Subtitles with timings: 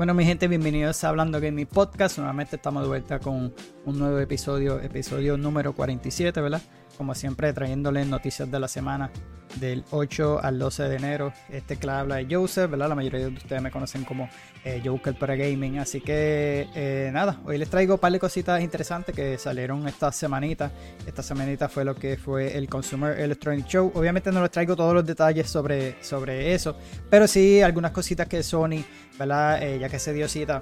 [0.00, 2.16] Bueno, mi gente, bienvenidos a Hablando Gaming Podcast.
[2.16, 3.52] Nuevamente estamos de vuelta con
[3.84, 6.62] un nuevo episodio, episodio número 47, ¿verdad?
[7.00, 9.10] Como siempre, trayéndoles noticias de la semana
[9.54, 11.32] del 8 al 12 de enero.
[11.48, 12.90] Este que habla de Joseph, ¿verdad?
[12.90, 14.28] La mayoría de ustedes me conocen como
[14.66, 15.78] eh, Joker para Gaming.
[15.78, 20.12] Así que, eh, nada, hoy les traigo un par de cositas interesantes que salieron esta
[20.12, 20.70] semanita.
[21.06, 23.92] Esta semanita fue lo que fue el Consumer Electronic Show.
[23.94, 26.76] Obviamente no les traigo todos los detalles sobre, sobre eso,
[27.08, 28.84] pero sí algunas cositas que Sony,
[29.18, 29.62] ¿verdad?
[29.62, 30.60] Eh, ya que se dio cita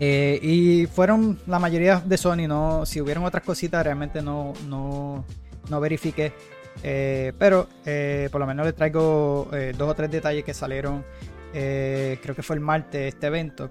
[0.00, 5.24] eh, y fueron la mayoría de Sony, no, si hubieron otras cositas realmente no, no,
[5.68, 6.32] no verifiqué.
[6.84, 11.04] Eh, pero eh, por lo menos les traigo dos o tres detalles que salieron,
[11.52, 13.70] creo que fue el martes este evento.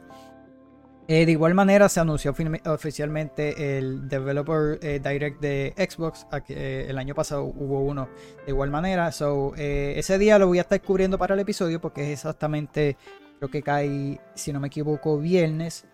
[1.07, 6.27] de igual manera se anunció oficialmente el Developer Direct de Xbox.
[6.49, 8.09] el año pasado hubo uno
[8.45, 9.13] de igual manera.
[9.13, 12.97] So, ese día lo voy a estar cubriendo para el episodio porque es exactamente,
[13.37, 15.85] creo que cae, si no me equivoco, viernes.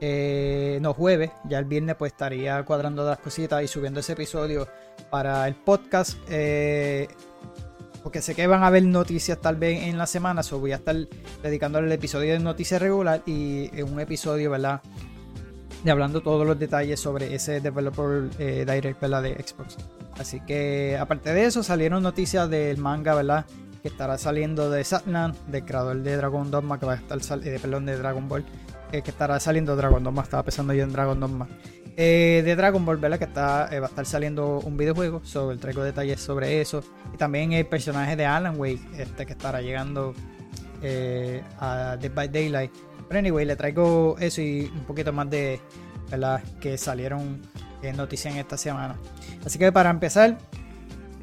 [0.00, 4.68] Eh, no, jueves, ya el viernes pues estaría cuadrando las cositas y subiendo ese episodio
[5.10, 6.18] para el podcast.
[6.28, 7.08] Eh,
[8.02, 10.76] porque sé que van a haber noticias tal vez en la semana, so voy a
[10.76, 10.94] estar
[11.42, 14.80] dedicándole el episodio de noticias regular y un episodio, ¿verdad?
[15.82, 19.22] De hablando todos los detalles sobre ese Developer eh, Direct, ¿verdad?
[19.22, 19.76] De Xbox.
[20.18, 23.44] Así que aparte de eso salieron noticias del manga, ¿verdad?
[23.82, 27.58] Que estará saliendo de Satland, del creador de Dragon Dogma, que va a estar, de,
[27.58, 28.44] perdón, de Dragon Ball
[28.90, 30.22] que estará saliendo Dragon Dogma.
[30.22, 31.48] Estaba pensando yo en Dragon Dogma.
[31.98, 33.18] Eh, de Dragon Ball, ¿verdad?
[33.18, 35.22] Que está, eh, va a estar saliendo un videojuego.
[35.24, 36.82] Sobre, traigo detalles sobre eso.
[37.14, 40.14] Y también el personaje de Alan Wake, este que estará llegando
[40.82, 42.70] eh, a Dead by Daylight.
[43.08, 45.60] Pero anyway, le traigo eso y un poquito más de,
[46.10, 46.42] ¿verdad?
[46.60, 47.40] Que salieron
[47.82, 48.96] en noticias en esta semana.
[49.44, 50.36] Así que para empezar,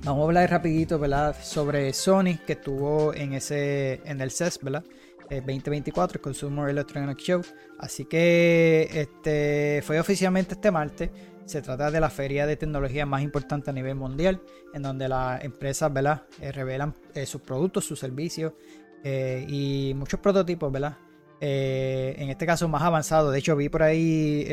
[0.03, 1.35] vamos a hablar rapidito, ¿verdad?
[1.39, 4.83] Sobre Sony que estuvo en ese, en el CES, ¿verdad?
[5.29, 7.41] 2024, el Consumer Electronic Show.
[7.79, 11.09] Así que este fue oficialmente este martes.
[11.45, 14.41] Se trata de la feria de tecnología más importante a nivel mundial,
[14.73, 16.23] en donde las empresas ¿verdad?
[16.39, 18.53] Eh, revelan eh, sus productos, sus servicios
[19.03, 20.97] eh, y muchos prototipos, ¿verdad?
[21.45, 23.29] en este caso más avanzado.
[23.29, 24.45] De hecho, vi por ahí,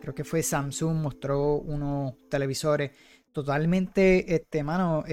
[0.00, 2.92] creo que fue Samsung, mostró unos televisores
[3.32, 5.04] totalmente, este, mano,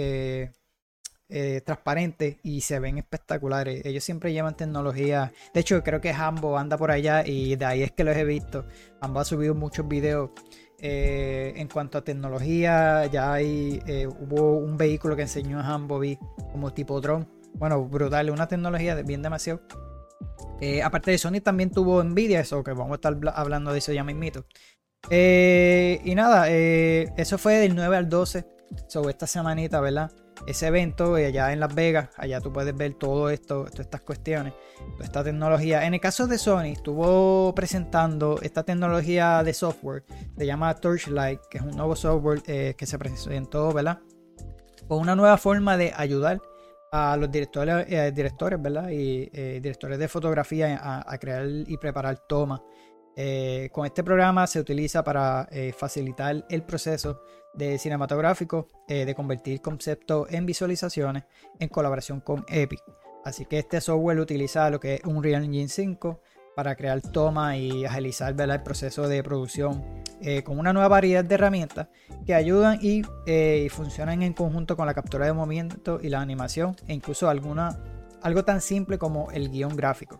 [1.29, 3.85] eh, transparentes y se ven espectaculares.
[3.85, 5.33] Ellos siempre llevan tecnología.
[5.53, 8.23] De hecho, creo que Hambo anda por allá y de ahí es que los he
[8.23, 8.65] visto.
[9.01, 10.29] Hambo ha subido muchos videos
[10.79, 13.07] eh, en cuanto a tecnología.
[13.07, 15.99] Ya hay, eh, hubo un vehículo que enseñó a Hambo
[16.53, 17.27] como tipo drone.
[17.55, 19.59] Bueno, brutal, una tecnología bien demasiado.
[20.81, 24.05] aparte de Sony también tuvo Nvidia, eso que vamos a estar hablando de eso ya
[24.05, 24.45] mismito.
[25.11, 28.45] y nada, eso fue del 9 al 12.
[28.87, 30.11] Sobre esta semanita, ¿verdad?
[30.45, 32.09] Ese evento allá en Las Vegas.
[32.17, 34.53] Allá tú puedes ver todo esto, todas estas cuestiones,
[34.93, 35.85] toda esta tecnología.
[35.85, 40.03] En el caso de Sony, estuvo presentando esta tecnología de software,
[40.37, 43.99] se llama Torchlight, que es un nuevo software eh, que se presentó, ¿verdad?
[44.87, 46.41] Con una nueva forma de ayudar
[46.91, 48.89] a los directores, eh, directores ¿verdad?
[48.89, 52.61] Y eh, directores de fotografía a, crear y preparar tomas.
[53.71, 57.21] Con este programa se utiliza para facilitar el proceso
[57.57, 61.23] de cinematográfico eh, de convertir conceptos en visualizaciones
[61.59, 62.81] en colaboración con Epic.
[63.25, 66.21] Así que este software utiliza lo que es Unreal Engine 5
[66.55, 69.83] para crear tomas y agilizar el proceso de producción
[70.21, 71.87] eh, con una nueva variedad de herramientas
[72.25, 76.75] que ayudan eh, y, funcionan en conjunto con la captura de movimiento y la animación
[76.87, 77.77] e incluso alguna,
[78.21, 80.19] algo tan simple como el guion gráfico.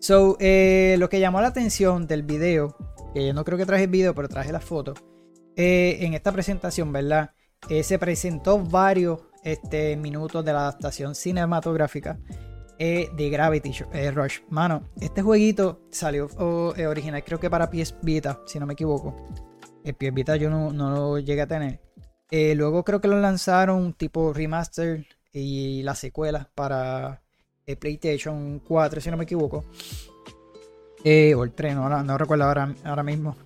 [0.00, 2.76] So, lo que llamó la atención del video,
[3.14, 4.94] que yo no creo que traje el video, pero traje la foto,
[5.56, 7.30] eh, en esta presentación, ¿verdad?
[7.70, 12.18] Eh, se presentó varios este, minutos de la adaptación cinematográfica
[12.78, 13.72] eh, de Gravity
[14.12, 14.40] Rush.
[14.50, 19.16] Mano, este jueguito salió oh, original, creo que para PS Vita, si no me equivoco.
[19.82, 21.80] El PS Vita yo no, lo llegué a tener.
[22.30, 27.22] luego creo que lo lanzaron tipo remaster y la secuela para
[27.74, 29.64] PlayStation 4, si no me equivoco.
[31.04, 33.36] o el 3, no, recuerdo ahora, ahora mismo.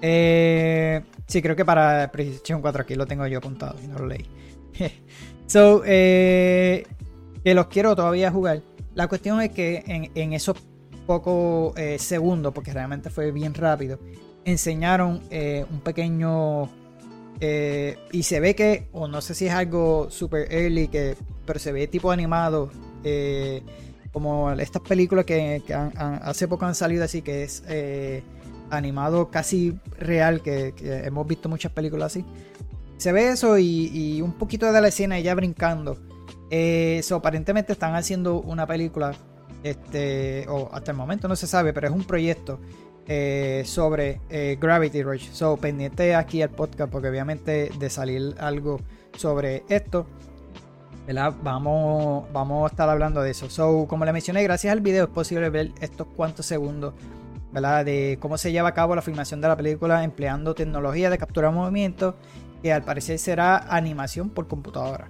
[0.00, 4.06] Eh, sí, creo que para PlayStation 4 aquí lo tengo yo apuntado y no lo
[4.06, 4.24] leí.
[5.46, 6.86] so, eh,
[7.44, 8.62] que los quiero todavía jugar.
[8.94, 10.56] La cuestión es que en, esos
[11.06, 13.98] pocos eh, segundos, porque realmente fue bien rápido,
[14.44, 16.70] enseñaron eh, un pequeño.
[17.40, 21.70] y se ve que, o no sé si es algo super early, que, pero se
[21.70, 22.70] ve tipo animado.
[24.12, 25.62] Como estas películas que,
[25.96, 27.62] hace poco han salido así, que es
[28.70, 30.74] animado casi real, que,
[31.04, 32.24] hemos visto muchas películas así.
[32.96, 35.98] Se ve eso y, un poquito de la escena ella brincando.
[36.50, 39.14] Eso, aparentemente están haciendo una película
[39.62, 42.58] este, o hasta el momento no se sabe, pero es un proyecto
[43.06, 45.30] eh, sobre eh, Gravity Rush.
[45.30, 48.80] So, pendiente aquí al podcast, porque obviamente de salir algo
[49.16, 50.06] sobre esto,
[51.42, 53.48] Vamos, vamos a estar hablando de eso.
[53.48, 56.92] So, como le mencioné, gracias al video es posible ver estos cuantos segundos
[57.50, 57.84] ¿verdad?
[57.86, 61.48] de cómo se lleva a cabo la filmación de la película empleando tecnología de captura
[61.48, 62.14] de movimiento
[62.62, 65.08] que al parecer será animación por computadora.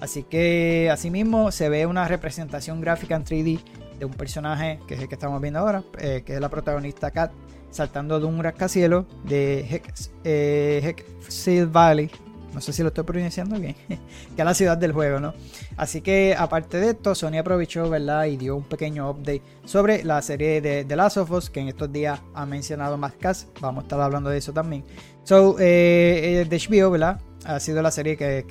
[0.00, 3.60] Así que asimismo se ve una representación gráfica en 3D
[3.98, 7.10] de un personaje que es el que estamos viendo ahora, eh, que es la protagonista
[7.10, 7.32] Kat,
[7.70, 12.10] saltando de un rascacielos de Hexfield eh, Valley.
[12.54, 13.96] No sé si lo estoy pronunciando bien, que
[14.36, 15.34] es la ciudad del juego, ¿no?
[15.76, 18.26] Así que aparte de esto, Sony aprovechó, ¿verdad?
[18.26, 21.68] Y dio un pequeño update sobre la serie de The Last of Us, que en
[21.68, 23.48] estos días ha mencionado más cast.
[23.60, 24.84] Vamos a estar hablando de eso también.
[25.24, 27.20] So, eh, The HBO, ¿verdad?
[27.44, 28.44] Ha sido la serie que,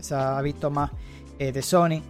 [0.00, 0.90] se ha visto más
[1.38, 2.00] de Sony,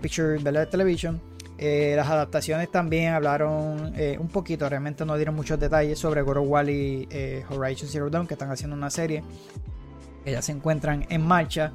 [0.00, 0.68] Picture ¿verdad?
[0.68, 1.20] Television
[1.56, 6.38] eh, las adaptaciones también hablaron eh, un poquito, realmente no dieron muchos detalles sobre God
[6.38, 9.22] of War y eh, Horizon Zero Dawn, que están haciendo una serie
[10.24, 11.72] que ya se encuentran en marcha.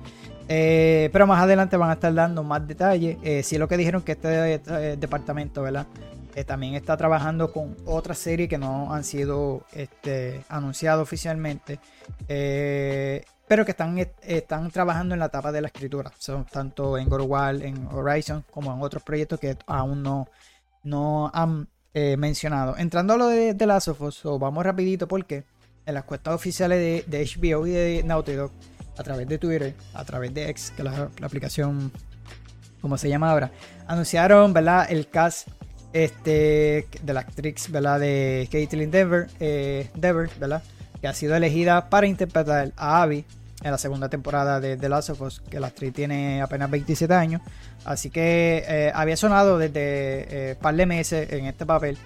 [0.48, 3.18] pero más adelante van a estar dando más detalles.
[3.46, 5.88] sí, lo que dijeron que este departamento, ¿verdad?
[6.46, 11.80] también está trabajando con otras series que no han sido este, anunciadas oficialmente
[13.50, 17.64] pero que están, están trabajando en la etapa de la escritura, son tanto en God
[17.64, 20.28] en Horizon, como en otros proyectos que aún no,
[20.84, 22.78] no han eh, mencionado.
[22.78, 25.46] Entrando a lo de, The Last of Us, vamos rapidito porque
[25.90, 28.52] en las cuentas oficiales de, HBO y de Naughty Dog,
[28.98, 31.92] a través de Twitter, a través de X, que es la, aplicación,
[32.80, 33.52] como se llama ahora,
[33.88, 34.88] anunciaron, ¿verdad?
[34.90, 35.48] El cast
[35.92, 38.00] este, de la actriz, ¿verdad?
[38.00, 40.64] De Caitlyn Dever, eh, Dever, ¿verdad?
[41.02, 43.26] Que ha sido elegida para interpretar a Abby
[43.64, 47.14] en la segunda temporada de The Last of Us, que la actriz tiene apenas 27
[47.14, 47.42] años.
[47.84, 51.98] Así que eh, había sonado desde eh, par de meses en este papel.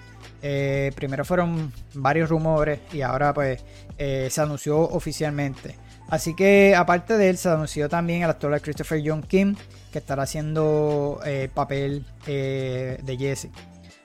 [0.46, 3.64] Eh, primero fueron varios rumores y ahora pues
[3.96, 5.76] se anunció oficialmente.
[6.10, 9.56] Así que aparte de él se anunció también el actor Christopher John Kim
[9.90, 13.48] que estará haciendo el papel de Jesse.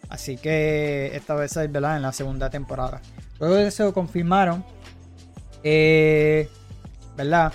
[0.08, 1.98] Así que esta vez es ¿verdad?
[1.98, 3.02] en la segunda temporada.
[3.40, 4.64] Luego de eso confirmaron
[7.20, 7.52] ¿verdad?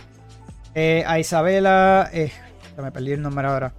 [0.75, 2.31] Eh, a Isabela, eh,
[2.76, 3.72] me perdí el nombre ahora.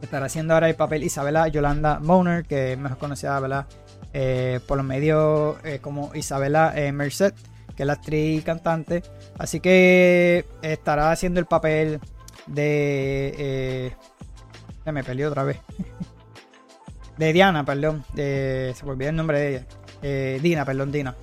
[0.00, 3.66] Estará haciendo ahora el papel Isabela Yolanda Moner, que es mejor conocida, ¿verdad?
[4.12, 7.32] Eh, por los medios como Isabela Merced,
[7.76, 9.02] que es la actriz y cantante.
[9.38, 12.00] Así que estará haciendo el papel
[12.46, 13.94] de.
[14.84, 15.58] se me perdí otra vez.
[17.18, 18.04] de Diana, perdón.
[18.14, 19.48] se me olvidó el nombre de
[20.02, 20.40] ella.
[20.40, 21.14] Dina, perdón, Dina.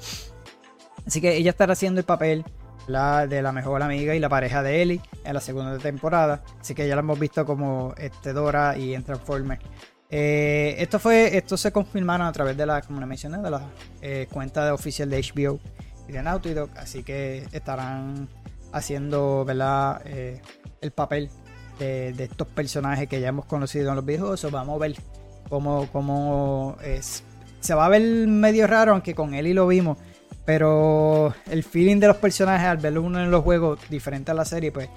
[1.05, 2.45] Así que ella estará haciendo el papel
[2.87, 6.43] la de la mejor amiga y la pareja de Ellie en la segunda temporada.
[6.59, 9.63] Así que ya la hemos visto como este Dora y en Transformers.
[10.09, 13.61] Eh, esto fue, esto se confirmaron a través de la, como le mencioné, de la
[14.01, 15.59] eh, cuenta oficial de HBO
[16.07, 16.69] y de Naughty Dog.
[16.77, 18.27] Así que estarán
[18.71, 20.01] haciendo, ¿verdad?
[20.05, 20.41] Eh,
[20.81, 21.29] el papel
[21.79, 24.51] de, estos personajes que ya hemos conocido en los videojuegos.
[24.51, 24.95] Vamos a ver
[25.49, 27.23] cómo, cómo es.
[27.59, 29.97] Se va a ver medio raro, aunque con Ellie lo vimos
[30.47, 34.45] pero el feeling de los personajes al verlo uno en los juegos, diferente a la
[34.45, 34.87] serie, pues.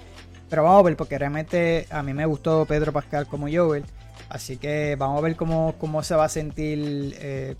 [0.49, 3.83] Pero vamos a ver, porque realmente a mí me gustó Pedro Pascal como Joel.
[4.29, 7.55] Así que vamos a ver cómo, cómo se va a sentir eh,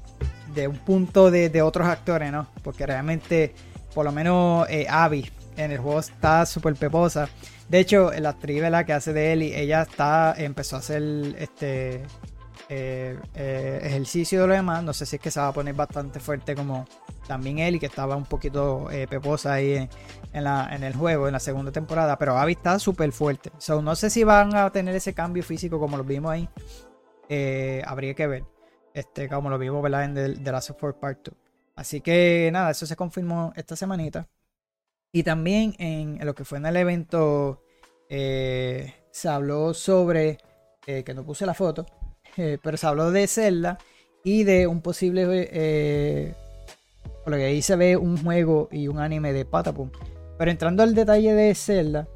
[0.54, 2.48] de un punto de, otros actores, ¿no?
[2.64, 3.54] Porque realmente,
[3.94, 7.30] por lo menos eh, Abby en el juego está súper peposa.
[7.70, 11.04] De hecho, la actriz que hace de Ellie, ella está, empezó a hacer
[11.38, 12.04] este
[12.74, 14.84] eh, ejercicio de lo demás.
[14.84, 16.88] No sé si es que se va a poner bastante fuerte como,
[17.28, 19.90] también él y que estaba un poquito eh, peposa ahí
[20.32, 23.52] en, la, en, el juego, en la segunda temporada, pero Abby está súper fuerte.
[23.58, 26.50] So, no sé si van a tener ese cambio físico como lo vimos ahí.
[27.28, 28.46] Eh, habría que ver.
[28.94, 31.36] Este, como lo vimos en The, Last of Us Part 2.
[31.76, 34.30] Así que nada, eso se confirmó esta semanita.
[35.12, 37.64] Y también en, lo que fue en el evento
[38.10, 40.38] eh, se habló sobre,
[40.86, 41.86] que no puse la foto,
[42.36, 43.78] pero se habló de Zelda
[44.24, 45.26] y de un posible
[47.24, 49.92] por lo que ahí se ve un juego y un anime de Patapum.
[50.38, 52.08] Pero entrando al detalle de Zelda,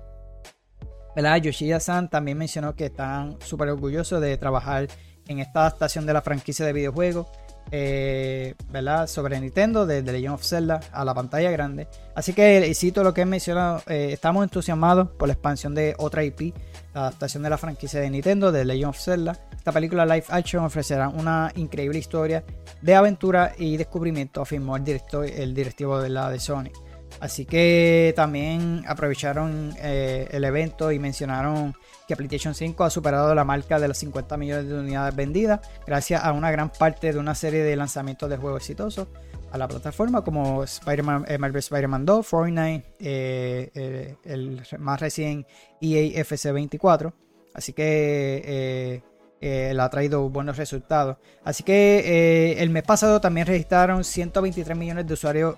[1.16, 1.38] ¿verdad?
[1.38, 4.88] Yoshida-san también mencionó que están súper orgullosos de trabajar
[5.28, 7.28] en esta adaptación de la franquicia de videojuegos,
[7.72, 9.08] eh, ¿verdad?
[9.08, 11.88] Sobre Nintendo, de The Legend of Zelda a la pantalla grande.
[12.16, 16.24] Así que, cito lo que he mencionado, eh, estamos entusiasmados por la expansión de otra
[16.24, 16.54] IP,
[16.96, 20.64] la adaptación de la franquicia de Nintendo, de Legend of Zelda, esta película live action
[20.64, 22.46] ofrecerá una increíble historia
[22.82, 26.72] de aventura y descubrimiento, afirmó el, director, el directivo de la de Sony.
[27.20, 31.76] Así que también aprovecharon eh, el evento y mencionaron
[32.08, 36.24] que PlayStation 5 ha superado la marca de los 50 millones de unidades vendidas gracias
[36.24, 39.08] a una gran parte de una serie de lanzamientos de juegos exitosos
[39.56, 45.46] a la plataforma como Spider-Man, eh, Marvel Spider-Man 2, Fortnite, eh, el más recién
[45.82, 47.14] EA FC24.
[47.54, 49.02] Así que
[49.40, 51.18] le ha traído buenos resultados.
[51.46, 55.56] Así que el mes pasado también registraron 123 millones de usuarios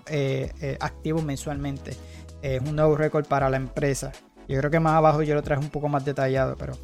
[0.78, 1.96] activos mensualmente.
[2.40, 4.12] Es un nuevo récord para la empresa.
[4.46, 6.74] Yo creo que más abajo yo lo traje un poco más detallado, pero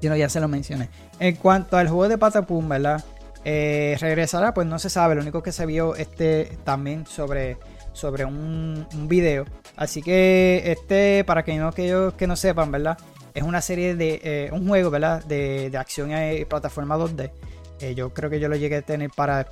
[0.00, 0.88] si no, ya se lo mencioné.
[1.18, 3.04] En cuanto al juego de Patapum, ¿verdad?
[3.48, 5.14] Eh, regresará, pues no se sabe.
[5.14, 7.58] Lo único que se vio este también sobre,
[7.92, 9.44] sobre un, video.
[9.76, 12.98] Así que este, para que no, que, que no sepan, ¿verdad?
[13.34, 15.24] Es una serie de, eh, un juego, ¿verdad?
[15.26, 17.30] De, de acción y plataforma 2D.
[17.78, 19.46] Eh, yo creo que yo lo llegué a tener para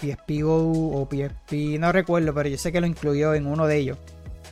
[0.00, 3.76] PSP Go o PSP, no recuerdo, pero yo sé que lo incluyó en uno de
[3.76, 3.98] ellos.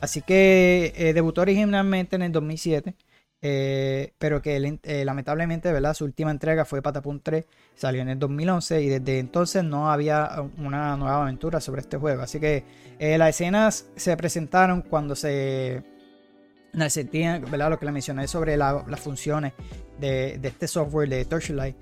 [0.01, 2.93] Así que debutó originalmente en el 2007,
[3.45, 5.93] eh, pero que eh, lamentablemente ¿verdad?
[5.93, 7.45] su última entrega fue Patapum 3,
[7.75, 12.21] salió en el 2011 y desde entonces no había una nueva aventura sobre este juego.
[12.21, 12.63] Así que
[12.99, 15.83] las escenas se presentaron cuando se
[16.73, 17.69] ¿verdad?
[17.69, 19.51] Lo que le mencioné sobre las funciones
[19.99, 21.75] de, este software de Torchlight.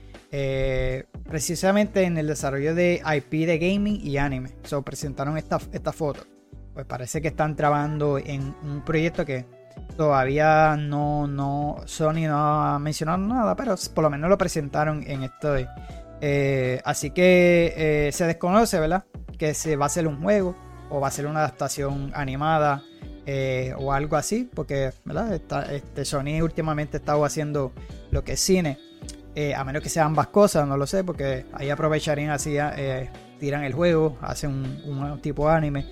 [1.30, 4.50] precisamente en el desarrollo de IP de gaming y anime.
[4.63, 6.25] Se presentaron esta, esta foto
[6.74, 9.46] pues parece que están trabajando en un proyecto que
[9.96, 15.24] todavía no, no Sony no ha mencionado nada, pero por lo menos lo presentaron en
[15.24, 15.56] esto.
[16.22, 19.04] Eh, así que eh, se desconoce, ¿verdad?
[19.38, 20.56] Que se va a hacer un juego
[20.90, 22.84] o va a ser una adaptación animada
[23.26, 25.34] eh, o algo así, porque ¿verdad?
[25.72, 27.72] este Sony últimamente ha estado haciendo
[28.12, 28.78] lo que es cine,
[29.56, 32.58] a menos que sean ambas cosas, no lo sé, porque ahí aprovecharían así,
[33.40, 34.52] tiran el juego, hacen
[34.86, 35.86] un, un tipo anime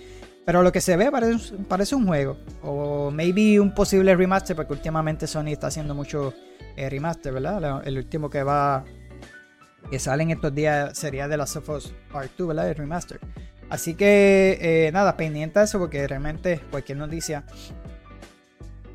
[0.46, 2.38] pero lo que se ve parece, parece un juego.
[2.64, 6.34] O maybe un posible remaster, porque últimamente Sony está haciendo mucho
[6.76, 7.82] eh, remaster, ¿verdad?
[7.86, 8.84] El último que va.
[9.90, 12.70] que sale en estos días sería de Last of Us Part 2, ¿verdad?
[12.70, 13.20] El remaster.
[13.70, 17.44] Así que eh, nada, pendiente de eso, porque realmente cualquier noticia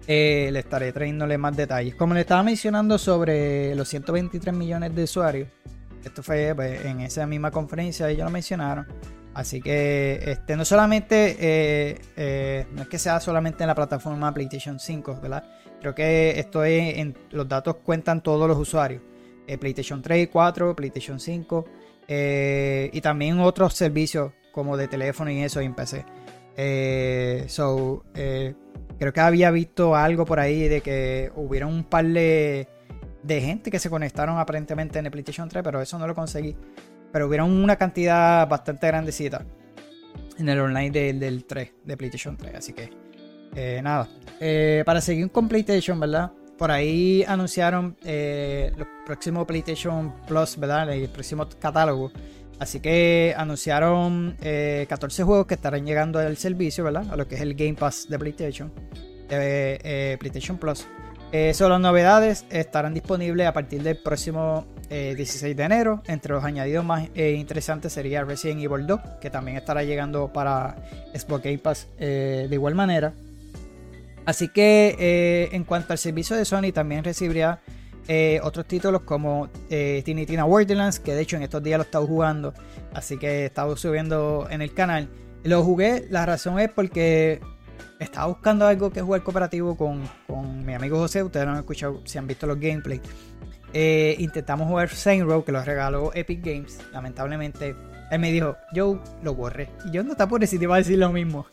[0.06, 1.94] eh, le estaré trayéndole más detalles.
[1.94, 5.48] Como le estaba mencionando sobre los 123 millones de usuarios,
[6.04, 8.86] esto fue pues, en esa misma conferencia, ellos lo mencionaron.
[9.34, 14.32] Así que este, no solamente, eh, eh, no es que sea solamente en la plataforma
[14.32, 15.44] PlayStation 5, ¿verdad?
[15.80, 19.02] Creo que esto es, en, los datos cuentan todos los usuarios.
[19.46, 21.64] Eh, PlayStation 3, 4, PlayStation 5
[22.06, 26.04] y también otros servicios como de teléfono y eso en PC.
[27.48, 32.68] so, creo que había visto algo por ahí de que hubiera un par de,
[33.22, 36.54] de gente que se conectaron aparentemente en el PlayStation 3, pero eso no lo conseguí.
[37.14, 39.46] Pero hubieron una cantidad bastante grandecita
[40.36, 42.56] en el online del 3, de PlayStation 3.
[42.56, 42.90] Así que,
[43.54, 44.08] eh, nada.
[44.40, 46.32] Eh, para seguir con PlayStation, ¿verdad?
[46.58, 50.92] Por ahí anunciaron eh, los próximos PlayStation Plus, ¿verdad?
[50.92, 52.10] El próximo catálogo.
[52.58, 57.06] Así que anunciaron 14 juegos que estarán llegando al servicio, ¿verdad?
[57.12, 58.72] A lo que es el Game Pass de PlayStation.
[59.28, 60.84] De PlayStation Plus.
[61.52, 66.02] solo las novedades estarán disponibles a partir del próximo 16 eh, de enero.
[66.06, 70.76] Entre los añadidos más eh, interesantes sería Resident Evil 2, que también estará llegando para
[71.14, 73.12] Xbox Game Pass eh, de igual manera.
[74.26, 77.60] Así que en cuanto al servicio de Sony, también recibiría
[78.42, 82.06] otros títulos como Tiny Tina Wonderlands, que de hecho en estos días lo he estado
[82.06, 82.54] jugando,
[82.94, 85.10] así que he estado subiendo en el canal.
[85.42, 87.42] Lo jugué, la razón es porque
[87.98, 91.22] estaba buscando algo que jugar cooperativo con, con mi amigo José.
[91.22, 93.02] Ustedes no han escuchado si han visto los gameplays.
[93.76, 96.78] Eh, intentamos jugar Saint Row, que lo regaló Epic Games.
[96.92, 97.74] Lamentablemente,
[98.10, 99.68] él me dijo, yo lo borré.
[99.84, 101.46] Y yo no está por si te iba a decir lo mismo.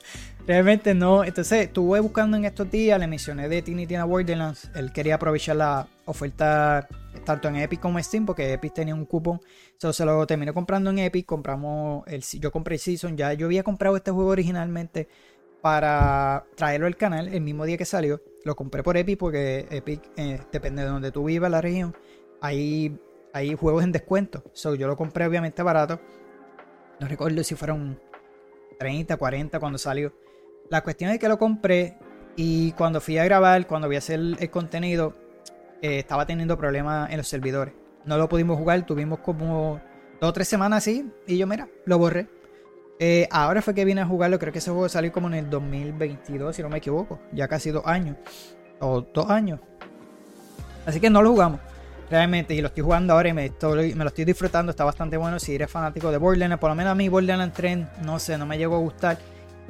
[0.46, 1.24] Realmente no.
[1.24, 4.70] Entonces, estuve buscando en estos días, le mencioné de Tiny Tina Borderlands.
[4.76, 6.88] Él quería aprovechar la oferta
[7.26, 9.42] tanto en Epic como Steam, porque Epic tenía un cupón.
[9.72, 11.26] Entonces, se lo terminé comprando en Epic.
[11.26, 13.18] Compramos el, yo compré el Season.
[13.18, 15.08] Ya yo había comprado este juego originalmente
[15.62, 18.22] para traerlo al canal el mismo día que salió.
[18.44, 21.96] Lo compré por Epic porque Epic, eh, depende de donde tú vivas, la región,
[22.42, 23.00] hay,
[23.34, 24.44] hay juegos en descuento.
[24.54, 26.00] Yo lo compré obviamente barato.
[27.00, 28.00] No recuerdo si fueron
[28.80, 30.12] 30, 40 cuando salió.
[30.70, 31.98] La cuestión es que lo compré
[32.36, 35.16] y cuando fui a grabar, cuando voy a hacer el contenido,
[35.82, 37.74] eh, estaba teniendo problemas en los servidores.
[38.06, 39.80] No lo pudimos jugar, tuvimos como
[40.20, 42.28] dos o tres semanas así y yo, mira, lo borré.
[43.00, 45.50] Eh, ahora fue que vine a jugarlo, creo que ese juego salió como en el
[45.50, 48.16] 2022, si no me equivoco, ya casi dos años,
[48.80, 49.60] o dos años.
[50.86, 51.60] Así que no lo jugamos
[52.12, 55.40] realmente, y lo estoy jugando ahora y me, me lo estoy disfrutando, está bastante bueno.
[55.40, 58.46] Si eres fanático de Borderlands, por lo menos a mí Borderlands 3, no sé, no
[58.46, 59.18] me llegó a gustar.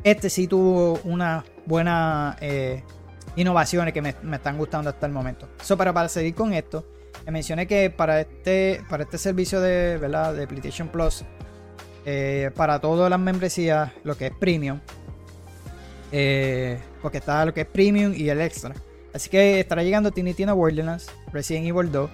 [0.03, 2.83] Este sí tuvo unas buenas eh,
[3.36, 5.48] innovaciones que me, están gustando hasta el momento.
[5.62, 6.86] Eso para, para seguir con esto,
[7.29, 10.33] mencioné que para este, para este servicio de, ¿verdad?
[10.33, 11.24] de PlayStation Plus,
[12.05, 14.79] eh, para todas las membresías, lo que es premium,
[16.12, 18.74] eh, porque está lo que es premium y el extra.
[19.13, 22.10] Así que estará llegando Tiny Tina Wonderlands, Resident Evil 2,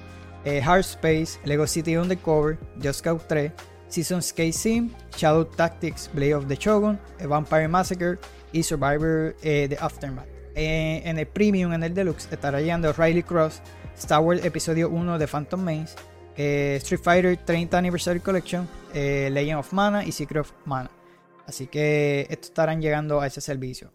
[0.47, 3.51] eh, Hard Space, Lego City Undercover, Just Cause 3,
[3.89, 8.17] Season Skate Sim, Shadow Tactics, Blade of the Shogun, Vampire Massacre
[8.51, 10.27] y Survivor The Aftermath.
[10.55, 13.61] en el Premium, en el Deluxe, estará llegando Riley Cross,
[13.97, 15.95] Star Wars Episodio 1 de Phantom Maze,
[16.77, 20.89] Street Fighter 30 Anniversary Collection, Legend of Mana y Secret of Mana.
[21.47, 23.91] Así que estos estarán llegando a ese servicio.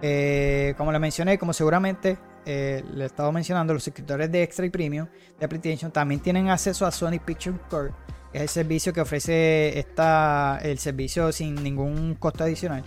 [0.00, 4.66] Eh, como le mencioné, como seguramente eh, le he estado mencionando, los suscriptores de Extra
[4.66, 5.06] y Premium
[5.38, 7.92] de PlayStation también tienen acceso a Sony Picture Core,
[8.32, 12.84] que es el servicio que ofrece esta, el servicio sin ningún costo adicional.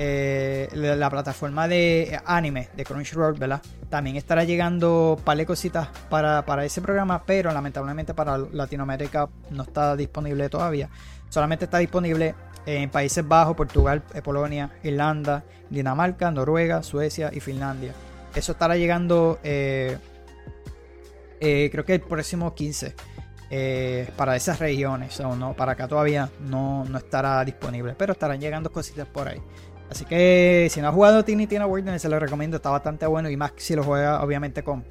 [0.00, 3.60] Eh, la, plataforma de anime de Crunchyroll, ¿verdad?
[3.88, 9.96] También estará llegando par cositas para, para ese programa, pero lamentablemente para Latinoamérica no está
[9.96, 10.88] disponible todavía.
[11.30, 17.92] Solamente está disponible en Países Bajos, Portugal, Polonia, Irlanda, Dinamarca, Noruega, Suecia y Finlandia.
[18.38, 19.98] Eso estará llegando, eh,
[21.40, 22.94] eh, creo que el próximo 15
[24.16, 25.18] para esas regiones.
[25.20, 29.40] O no, para acá todavía no, estará disponible, pero estarán llegando cositas por ahí.
[29.90, 33.30] Así que si no has jugado Tiny Tina Wilderness, se lo recomiendo, está bastante bueno
[33.30, 34.84] y más si lo juega obviamente con,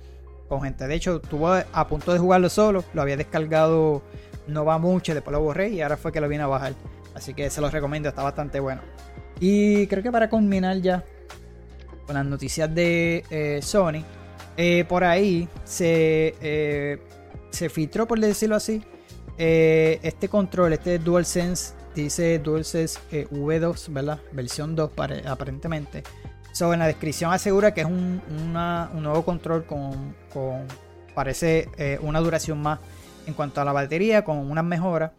[0.49, 0.87] con gente.
[0.87, 4.01] De hecho, estuvo a punto de jugarlo solo, lo había descargado
[4.47, 6.73] no va mucho, después lo borré y ahora fue que lo vine a bajar.
[7.13, 8.81] Así que se los recomiendo, está bastante bueno.
[9.39, 11.03] Y creo que para culminar ya
[12.07, 14.03] con las noticias de eh, Sony,
[14.55, 16.97] eh, por ahí se, eh,
[17.51, 18.81] se filtró, por decirlo así,
[19.37, 24.19] este control, este DualSense, dice DualSense V2, ¿verdad?
[24.31, 24.91] Versión 2
[25.27, 26.01] aparentemente.
[26.53, 28.19] So, en la descripción asegura que es un,
[28.51, 30.65] nuevo control con, con
[31.13, 31.69] parece
[32.01, 32.79] una duración más
[33.27, 35.11] en cuanto a la batería, con unas mejoras.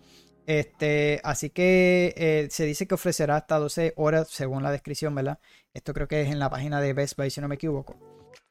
[0.47, 5.39] Este, así que se dice que ofrecerá hasta 12 horas según la descripción, ¿verdad?
[5.75, 7.97] Esto creo que es en la página de Best Buy, si no me equivoco.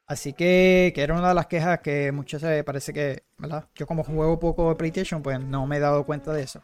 [0.06, 3.68] Así que, que era una de las quejas que muchos se parece que, ¿verdad?
[3.74, 6.62] Yo como juego poco PlayStation, pues no me he dado cuenta de eso.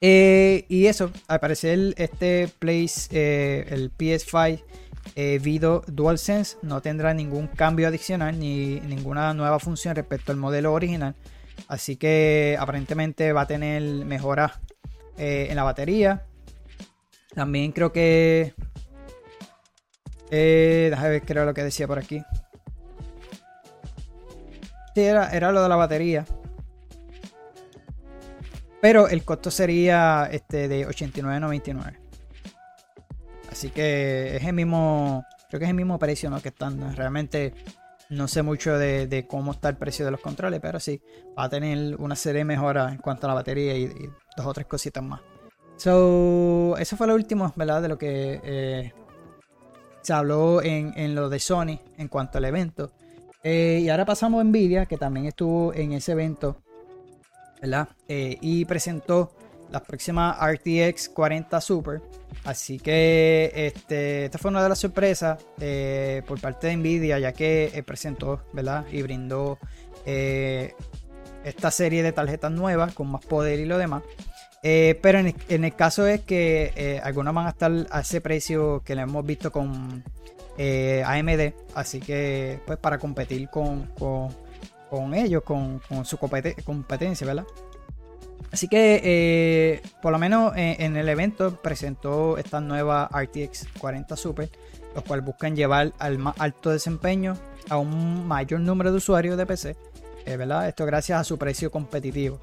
[0.00, 4.62] Eh, y eso, al parecer este Place, eh, el PS5
[5.42, 11.14] Vido DualSense no tendrá ningún cambio adicional ni ninguna nueva función respecto al modelo original.
[11.68, 14.52] Así que aparentemente va a tener mejoras
[15.16, 16.26] eh, en la batería.
[17.34, 18.54] También creo que...
[20.30, 22.22] Eh, déjame ver era lo que decía por aquí.
[24.94, 26.24] Sí, era, lo de la batería.
[28.80, 31.98] Pero el costo sería este de 89.99.
[33.50, 35.24] Así que es el mismo.
[35.48, 36.40] Creo que es el mismo precio ¿no?
[36.40, 36.94] que están.
[36.94, 37.54] Realmente
[38.10, 41.00] no sé mucho de, cómo está el precio de los controles, pero sí,
[41.38, 43.86] va a tener una serie de mejoras en cuanto a la batería y,
[44.36, 45.20] dos o tres cositas más.
[45.76, 47.82] So, eso fue lo último, ¿verdad?
[47.82, 48.92] De lo que eh,
[50.04, 52.92] se habló en, lo de Sony en cuanto al evento.
[53.42, 56.62] Eh, y ahora pasamos a Nvidia, que también estuvo en ese evento,
[57.60, 57.88] ¿verdad?
[58.06, 59.34] Eh, y presentó
[59.70, 62.02] la próxima RTX 40 Super.
[62.44, 67.32] Así que este, esta fue una de las sorpresas eh, por parte de Nvidia, ya
[67.32, 68.84] que presentó ¿verdad?
[68.92, 69.58] y brindó
[70.04, 74.02] esta serie de tarjetas nuevas con más poder y lo demás.
[75.02, 79.02] Pero en el, caso es que algunas van a estar a ese precio que le
[79.02, 80.02] hemos visto con
[80.58, 81.52] AMD.
[81.74, 83.90] Así que, pues, para competir con,
[84.88, 87.44] con, ellos, con, su competencia, ¿verdad?
[88.54, 94.48] Así que, eh, por lo menos en, el evento presentó esta nueva RTX 40 Super,
[94.94, 97.36] los cuales buscan llevar al más alto desempeño
[97.68, 99.76] a un mayor número de usuarios de PC,
[100.24, 100.68] eh, ¿verdad?
[100.68, 102.38] Esto gracias a su precio competitivo.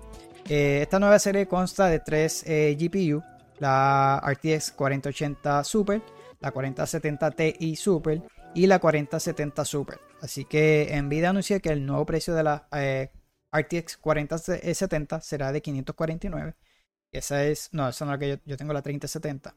[0.50, 3.24] Eh, esta nueva serie consta de tres GPU,
[3.60, 6.02] la RTX 4080 Super,
[6.40, 8.22] la 4070 Ti Super
[8.54, 10.00] y la 4070 Super.
[10.22, 12.68] Así que Nvidia anuncia que el nuevo precio de la
[13.52, 16.56] RTX 4070 será de 549.
[17.12, 19.54] Esa es, no, esa no es la que yo, tengo la 3070.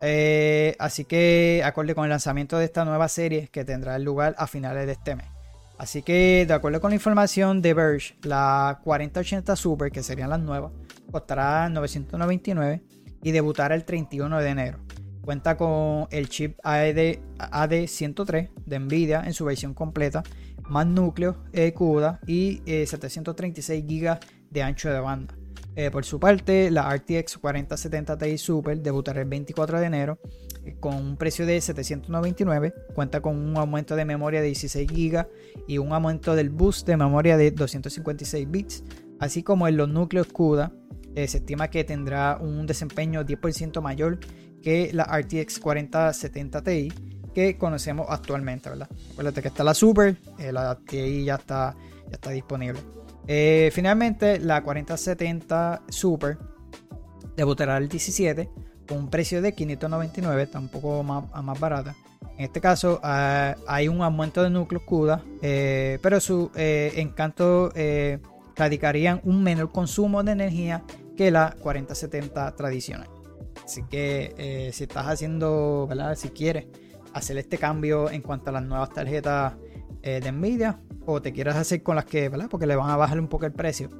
[0.00, 4.46] Eh, así que acorde con el lanzamiento de esta nueva serie que tendrá lugar a
[4.46, 5.35] finales de este mes.
[5.78, 10.40] Así que de acuerdo con la información de Verge, la 4080 Super, que serían las
[10.40, 10.72] nuevas,
[11.10, 12.82] costará 999
[13.22, 14.78] y debutará el 31 de enero.
[15.22, 20.22] Cuenta con el chip AD, AD103 de Nvidia en su versión completa
[20.68, 24.18] más núcleos eh, CUDA y 736 eh, GB
[24.50, 25.34] de ancho de banda.
[25.74, 30.18] Eh, por su parte, la RTX 4070 Ti Super debutará el 24 de enero
[30.80, 32.74] con un precio de 799.
[32.94, 35.26] Cuenta con un aumento de memoria de 16 GB
[35.66, 38.84] y un aumento del boost de memoria de 256 bits,
[39.20, 40.72] así como en los núcleos CUDA.
[41.14, 44.18] Eh, se estima que tendrá un desempeño 10% mayor
[44.62, 46.92] que la RTX 4070 Ti
[47.36, 48.88] que conocemos actualmente, ¿verdad?
[49.12, 51.76] Acuérdate que está la Super, eh, la TI ya está,
[52.06, 52.80] ya está disponible.
[53.26, 56.38] Eh, finalmente, la 4070 Super
[57.36, 58.48] debutará el 17
[58.86, 61.94] con un precio de 599, está un poco más, más barata.
[62.38, 67.72] En este caso ah, hay un aumento de núcleos CUDA, eh, pero su encanto
[68.54, 70.82] radicaría un menor consumo de energía
[71.16, 73.08] que la 4070 tradicional.
[73.64, 75.88] Así que si estás haciendo.
[76.14, 76.66] Si quieres
[77.16, 79.54] hacer este cambio en cuanto a las nuevas tarjetas
[80.02, 82.48] eh, de Nvidia o te quieres hacer con las que, ¿verdad?
[82.50, 83.90] Porque le van a bajar un poco el precio,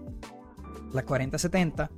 [0.92, 1.90] las 4070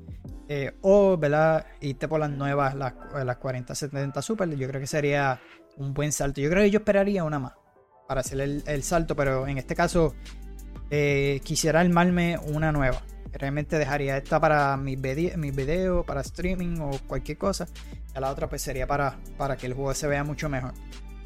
[0.48, 1.66] eh, o, ¿verdad?
[1.80, 2.94] Irte por las nuevas, las,
[3.36, 5.40] 4070 Super, yo creo que sería
[5.76, 6.40] un buen salto.
[6.40, 7.52] Yo creo que yo esperaría una más
[8.06, 10.14] para hacer el, salto, pero en este caso
[10.90, 13.02] eh, quisiera armarme una nueva.
[13.32, 14.98] Realmente dejaría esta para mis,
[15.36, 17.66] mis videos, para streaming o cualquier cosa.
[18.16, 20.72] Y la otra pues sería para, para que el juego se vea mucho mejor.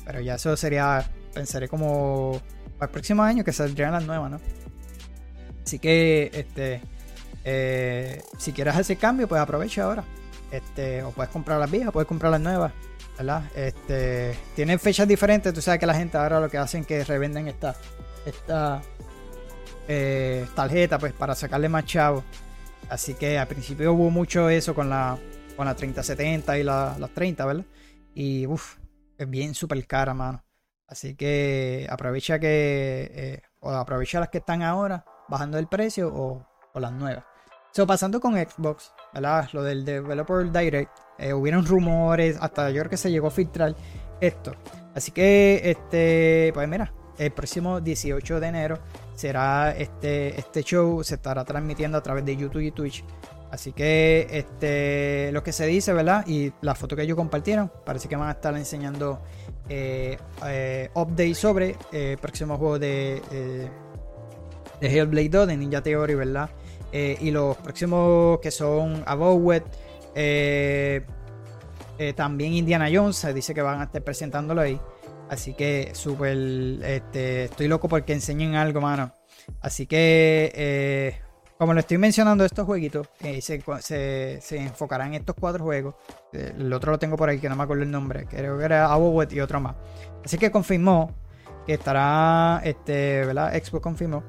[0.04, 2.42] Pero ya eso sería, pensaré como
[2.76, 4.40] para el próximo año que saldrían las nuevas, ¿no?
[5.64, 6.80] Así que, este,
[7.44, 10.04] eh, si quieres hacer cambio, pues aprovecha ahora.
[10.50, 12.72] Este, o puedes comprar las viejas, puedes comprar las nuevas,
[13.16, 13.44] ¿verdad?
[13.54, 17.04] Este, tienen fechas diferentes, tú sabes que la gente ahora lo que hacen es que
[17.04, 17.74] revenden esta,
[18.26, 18.82] esta
[19.88, 22.22] eh, tarjeta, pues para sacarle más chavo.
[22.90, 25.18] Así que al principio hubo mucho eso con la,
[25.56, 27.64] con la 3070 y la, las 30, ¿verdad?
[28.14, 28.76] Y uff,
[29.16, 30.44] es bien súper cara, mano.
[30.86, 33.10] Así que aprovecha que.
[33.14, 36.46] Eh, o aprovecha las que están ahora, bajando el precio, o,
[36.78, 37.24] las nuevas.
[37.72, 39.48] So, pasando con Xbox, ¿verdad?
[39.52, 40.90] Lo del Developer Direct.
[41.18, 43.74] Eh, hubieron rumores, hasta yo creo que se llegó a filtrar
[44.20, 44.52] esto.
[44.94, 48.78] Así que, este, pues mira, el próximo 18 de enero
[49.14, 53.04] será este, este show, se estará transmitiendo a través de YouTube y Twitch.
[53.50, 56.26] Así que este, lo que se dice, ¿verdad?
[56.26, 59.20] Y la foto que ellos compartieron, parece que van a estar enseñando
[59.68, 63.68] eh, eh updates sobre el eh, próximo juego de, eh,
[64.80, 66.50] de Hellblade 2, de Ninja Theory, ¿verdad?
[66.92, 69.64] Y los próximos que son Abowet,
[72.14, 74.80] también Indiana Jones, se dice que van a estar presentándolo ahí.
[75.30, 76.36] Así que súper,
[76.84, 79.12] este, estoy loco porque enseñen algo, mano.
[79.60, 81.22] Así que
[81.62, 85.94] como lo estoy mencionando, estos jueguitos eh, se, enfocarán en estos cuatro juegos.
[86.32, 88.26] Eh, el otro lo tengo por ahí que no me acuerdo el nombre.
[88.26, 89.76] Creo que era Abowet y otro más.
[90.24, 91.14] Así que confirmó
[91.64, 93.54] que estará, este, ¿verdad?
[93.54, 94.24] Expo confirmó.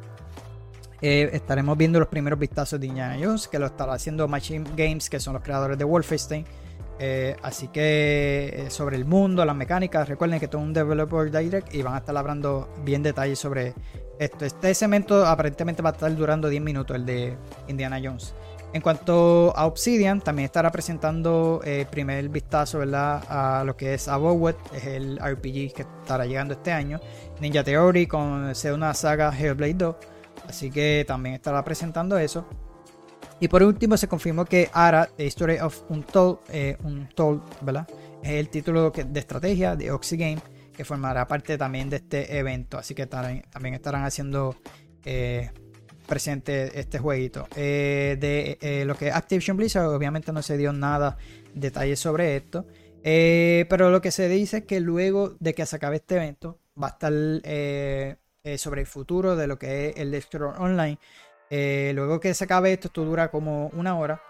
[1.04, 5.10] Eh, estaremos viendo los primeros vistazos de Indiana Jones, que lo estará haciendo Machine Games,
[5.10, 6.46] que son los creadores de Wolfenstein.
[7.44, 11.82] así que sobre el mundo, las mecánicas, recuerden que todo es un developer direct y
[11.82, 13.74] van a estar hablando bien detalles sobre
[14.20, 17.36] esto, este segmento aparentemente va a estar durando 10 minutos, el de
[17.68, 18.34] Indiana Jones.
[18.74, 23.24] En cuanto a Obsidian, también estará presentando el eh, primer vistazo ¿verdad?
[23.30, 27.00] a lo que es Abowet, es el RPG que estará llegando este año.
[27.39, 29.96] Ninja Theory con una saga Hellblade 2,
[30.48, 32.46] así que también estará presentando eso.
[33.40, 36.78] Y por último se confirmó que Ara, The History of Untold, eh,
[37.62, 37.88] ¿verdad?
[38.24, 40.42] es el título de estrategia de Oxygame
[40.74, 42.78] que formará parte también de este evento.
[42.78, 44.56] Así que también estarán haciendo
[45.06, 45.52] eh,
[46.08, 47.48] presente este jueguito.
[47.56, 51.18] Eh, de eh, lo que es Activision Blizzard, obviamente no se dio nada
[51.54, 52.66] detalles sobre esto.
[53.04, 56.88] pero lo que se dice es que luego de que se acabe este evento, va
[56.88, 57.14] a estar
[58.58, 61.00] sobre el futuro de lo que es el Scroll Online.
[61.94, 64.22] luego que se acabe esto, esto dura como una hora.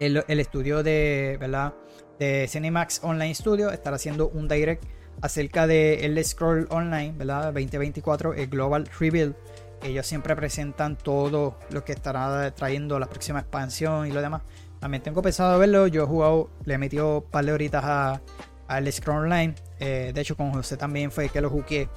[0.00, 1.74] El, el estudio de, ¿verdad?
[2.18, 4.84] de Cinemax Online Studio estará haciendo un direct
[5.20, 7.52] acerca de el Scroll Online, ¿verdad?
[7.52, 9.36] 2024, el Global Reveal.
[9.82, 14.42] Ellos siempre presentan todo lo que estará trayendo la próxima expansión y lo demás.
[14.80, 15.86] También tengo pensado verlo.
[15.86, 18.20] Yo he jugado, le he metido un par de horitas a,
[18.66, 19.54] al Scroll Online.
[19.78, 21.88] Eh, de hecho, con José también fue que lo jugué.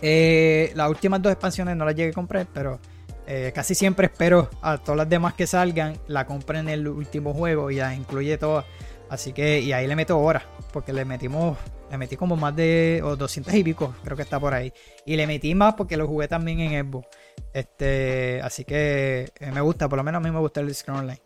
[0.00, 2.80] Eh, las últimas dos expansiones no las llegué a comprar, pero
[3.26, 7.34] eh, casi siempre espero a todas las demás que salgan, la compren en el último
[7.34, 8.64] juego y las incluye todas.
[9.10, 11.56] Así que, y ahí le meto horas, porque le metimos
[11.90, 14.74] le metí como más de o 200 y pico, creo que está por ahí.
[15.06, 17.08] Y le metí más porque lo jugué también en Xbox.
[17.54, 20.98] Este, así que eh, me gusta, por lo menos a mí me gusta el Scroll
[20.98, 21.22] Online.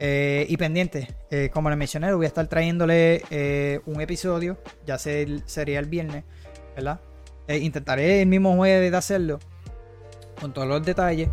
[0.00, 1.08] Y pendiente,
[1.52, 6.22] como les mencioné, voy a estar trayéndole un episodio, ya sería el viernes,
[6.76, 7.00] ¿verdad?
[7.48, 9.38] Intentaré el mismo jueves de hacerlo,
[10.40, 11.28] con todos los detalles.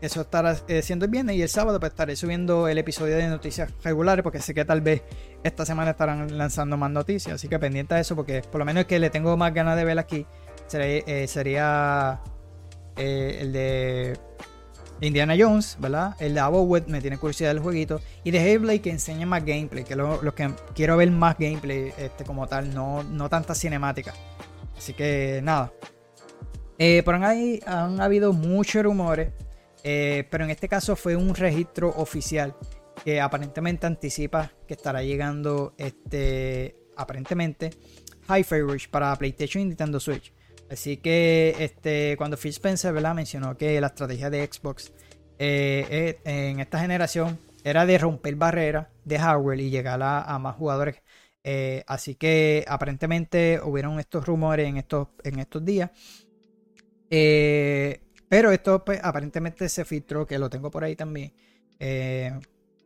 [0.00, 3.72] eso estará siendo el viernes y el sábado pues estaré subiendo el episodio de noticias
[3.82, 5.02] regulares porque sé que tal vez
[5.42, 8.82] esta semana estarán lanzando más noticias, así que pendiente de eso porque por lo menos
[8.82, 10.26] el que le tengo más ganas de ver aquí
[10.66, 12.20] sería
[12.96, 14.18] el de
[15.00, 16.16] Indiana Jones, ¿verdad?
[16.18, 18.00] El de Abowet me tiene curiosidad del jueguito.
[18.24, 22.24] Y de Hellblade que enseña más gameplay, que lo, que quiero ver más gameplay este,
[22.24, 24.14] como tal, no, no tanta cinemática.
[24.76, 25.72] Así que nada.
[26.78, 29.32] Eh, por ahí han habido muchos rumores,
[29.82, 32.54] eh, pero en este caso fue un registro oficial
[33.04, 37.70] que aparentemente anticipa que estará llegando este, aparentemente
[38.28, 40.32] Hi-Fi para PlayStation y Nintendo Switch.
[40.70, 44.92] Así que este, cuando Phil Spencer mencionó que la estrategia de Xbox
[45.38, 50.56] eh, eh, en esta generación era de romper barreras de hardware y llegar a, más
[50.56, 51.02] jugadores.
[51.44, 55.90] Eh, así que aparentemente hubieron estos rumores en estos, en estos días.
[58.28, 61.32] pero esto pues, aparentemente se filtró, que lo tengo por ahí también.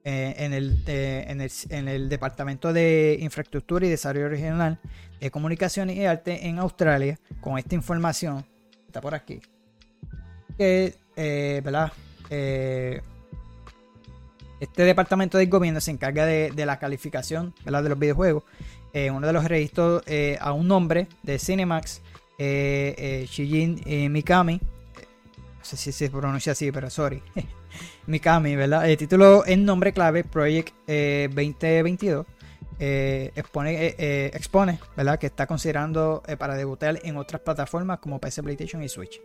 [0.02, 4.80] Eh, en, el, en, el, Departamento de Infraestructura y Desarrollo Regional
[5.28, 8.44] Comunicaciones y Arte en Australia, con esta información,
[8.86, 9.40] está por aquí,
[10.58, 11.92] eh, ¿verdad?
[12.30, 13.02] Eh,
[14.60, 18.44] este departamento del gobierno se encarga de, la calificación de los videojuegos.
[18.94, 20.02] uno de los registros
[20.38, 22.02] a un nombre de Cinemax,
[22.38, 24.60] Shijin Mikami.
[25.58, 27.22] No sé si se pronuncia así, pero sorry.
[28.06, 28.88] Mikami, ¿verdad?
[28.88, 32.26] El título en nombre clave, Project 2022.
[32.82, 35.18] Eh, eh, expone, eh, expone, ¿verdad?
[35.18, 39.20] Que está considerando para debutar en otras plataformas como PC, PlayStation y Switch.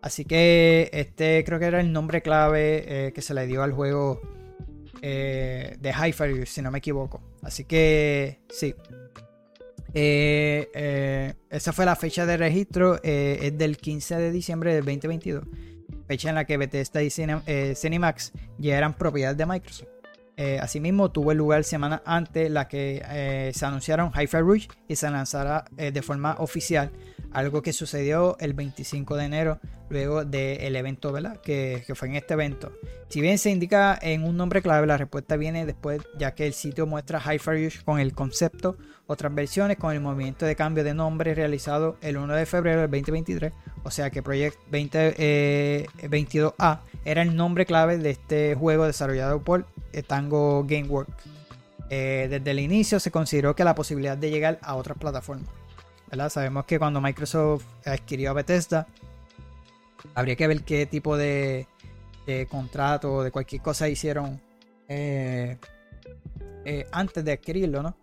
[0.00, 4.20] Así que este creo que era el nombre clave que se le dio al juego
[5.00, 7.20] de Hi-Fi, si no me equivoco.
[7.42, 8.74] Así que sí.
[9.92, 15.44] esa fue la fecha de registro, es del 15 de diciembre del 2022
[16.06, 17.08] fecha en la que Bethesda y
[17.46, 20.01] eh, Cinemax ya eran propiedad de Microsoft.
[20.36, 25.10] Eh, asimismo, tuvo lugar semana antes la que eh, se anunciaron Hi-Fi Rush y se
[25.10, 26.90] lanzara de forma oficial,
[27.32, 31.40] algo que sucedió el 25 de enero, luego del evento, ¿verdad?
[31.40, 32.72] Que, fue en este evento.
[33.12, 36.54] Si bien se indica en un nombre clave, la respuesta viene después, ya que el
[36.54, 40.94] sitio muestra Hi-Fi Rush con el concepto, otras versiones con el movimiento de cambio de
[40.94, 45.86] nombre realizado el 1 de febrero del 2023 o sea que Project 2022A eh,
[47.04, 49.66] era el nombre clave de este juego desarrollado por
[50.06, 51.12] Tango Gameworks.
[51.90, 55.50] Eh, desde el inicio se consideró que la posibilidad de llegar a otras plataformas.
[56.30, 58.86] Sabemos que cuando Microsoft adquirió a Bethesda,
[60.14, 61.66] habría que ver qué tipo de,
[62.48, 64.40] contrato o de cualquier cosa hicieron
[66.92, 67.96] antes de adquirirlo, ¿no?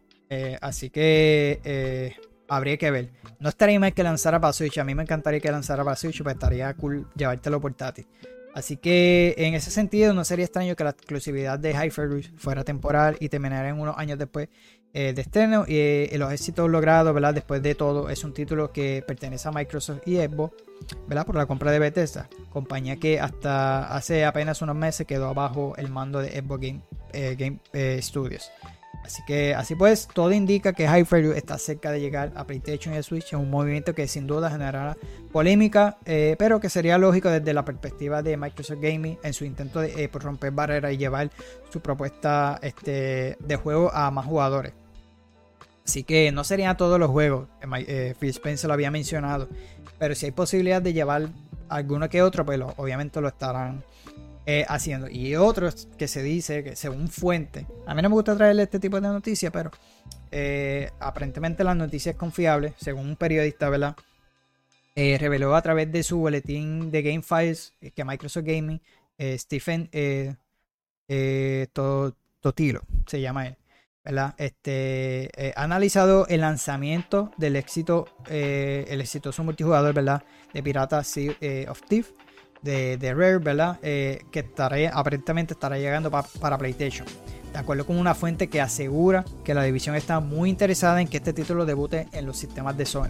[0.61, 2.15] así que
[2.47, 3.09] habría que ver.
[3.39, 4.77] No estaría mal que lanzara para Switch.
[4.79, 8.07] A mí me encantaría que lanzara para Switch, pero estaría cool llevártelo portátil.
[8.55, 13.15] Así que en ese sentido no sería extraño que la exclusividad de Hyper fuera temporal
[13.19, 14.49] y terminara en unos años después
[14.93, 15.65] eh, de estreno.
[15.67, 17.33] Y eh, los éxitos logrados, ¿verdad?
[17.33, 20.55] Después de todo, es un título que pertenece a Microsoft y Xbox,
[21.07, 21.25] ¿verdad?
[21.25, 25.89] Por la compra de Bethesda, compañía que hasta hace apenas unos meses quedó abajo el
[25.89, 26.81] mando de Xbox Game,
[27.13, 28.51] eh, Game Studios.
[29.03, 33.01] Así que así pues, todo indica que Hyper está cerca de llegar a PlayStation y
[33.01, 34.97] Switch en un movimiento que sin duda generará
[35.31, 39.79] polémica, eh, pero que sería lógico desde la perspectiva de Microsoft Gaming en su intento
[39.79, 41.31] de eh, romper barreras y llevar
[41.71, 44.73] su propuesta este, de juego a más jugadores.
[45.85, 47.47] Así que no serían todos los juegos,
[47.87, 49.49] eh, Phil Spencer lo había mencionado,
[49.97, 51.29] pero si hay posibilidad de llevar
[51.67, 53.83] alguno que otro, pues obviamente lo estarán
[54.51, 55.07] eh, haciendo.
[55.07, 58.79] Y otros que se dice que según fuente, a mí no me gusta traerle este
[58.79, 59.69] tipo de noticias, pero
[60.31, 63.95] eh, aparentemente la noticia es confiable, según un periodista, ¿verdad?
[64.95, 68.81] Eh, reveló a través de su boletín de Game Files que Microsoft Gaming,
[69.37, 69.87] Stephen
[72.41, 73.57] Totilo, se llama él,
[74.03, 74.33] ¿verdad?
[74.39, 80.23] Este, ha analizado el lanzamiento del éxito, el exitoso multijugador, ¿verdad?
[80.55, 81.03] De Pirata
[81.67, 82.13] of Thief
[82.61, 83.79] de, Rare, ¿verdad?
[83.81, 84.45] Eh, que
[84.91, 87.07] aparentemente estará llegando para PlayStation.
[87.51, 91.17] De acuerdo con una fuente que asegura que la división está muy interesada en que
[91.17, 93.09] este título debute en los sistemas de Sony.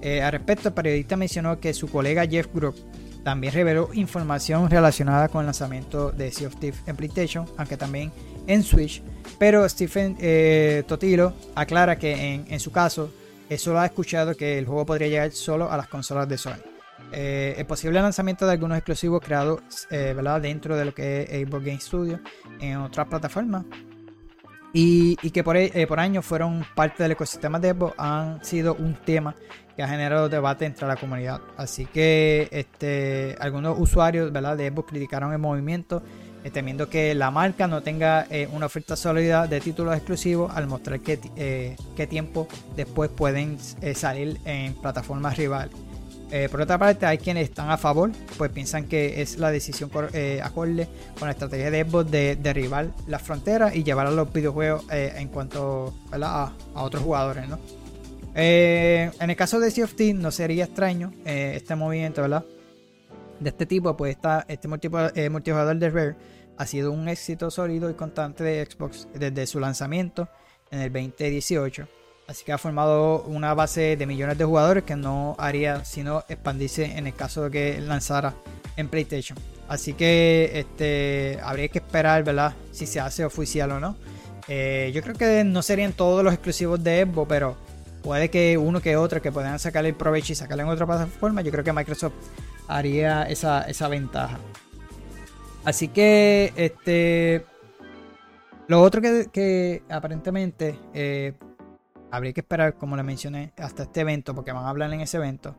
[0.00, 2.76] Eh, al respecto, el periodista mencionó que su colega Jeff Group
[3.22, 8.12] también reveló información relacionada con el lanzamiento de Sea of Thieves en PlayStation, aunque también
[8.46, 9.02] en Switch.
[9.38, 13.10] Pero Stephen eh, Totilo aclara que en, en su caso,
[13.58, 16.75] solo ha escuchado que el juego podría llegar solo a las consolas de Sony.
[17.12, 21.64] Eh, el posible lanzamiento de algunos exclusivos creados eh, dentro de lo que es Xbox
[21.64, 22.20] Game Studio
[22.60, 23.64] en otras plataformas.
[24.72, 28.94] y, que por, eh, por años fueron parte del ecosistema de Xbox, han sido un
[28.94, 29.34] tema
[29.74, 31.40] que ha generado debate entre la comunidad.
[31.56, 36.02] Así que este, algunos usuarios de Xbox criticaron el movimiento,
[36.52, 42.06] temiendo que la marca no tenga una oferta sólida de títulos exclusivos al mostrar qué
[42.08, 43.58] tiempo después pueden
[43.94, 45.74] salir en plataformas rivales.
[46.30, 49.90] Eh, por otra parte, hay quienes están a favor, pues piensan que es la decisión
[50.12, 54.32] eh, acorde con la estrategia de Xbox de derribar las fronteras y llevar a los
[54.32, 57.48] videojuegos eh, en cuanto a, otros jugadores.
[57.48, 57.58] ¿no?
[58.38, 63.96] en el caso de Sea of Thieves no sería extraño este movimiento de este tipo,
[63.96, 66.16] pues este multijugador de Rare
[66.58, 70.28] ha sido un éxito sólido y constante de Xbox desde su lanzamiento
[70.70, 71.88] en el 2018.
[72.28, 76.98] Así que ha formado una base de millones de jugadores que no haría sino expandirse
[76.98, 78.34] en el caso de que lanzara
[78.76, 79.38] en PlayStation.
[79.68, 82.54] Así que este, habría que esperar, ¿verdad?
[82.72, 83.96] Si se hace oficial o no.
[84.48, 87.56] Eh, yo creo que no serían todos los exclusivos de Xbox, pero
[88.02, 91.42] puede que uno que otro que puedan sacarle el provecho y sacarle en otra plataforma.
[91.42, 92.14] Yo creo que Microsoft
[92.68, 94.38] haría esa, ventaja.
[95.64, 97.44] Así que, este.
[98.68, 101.34] Lo otro que, aparentemente eh,
[102.10, 105.16] habría que esperar, como le mencioné, hasta este evento, porque van a hablar en ese
[105.16, 105.56] evento.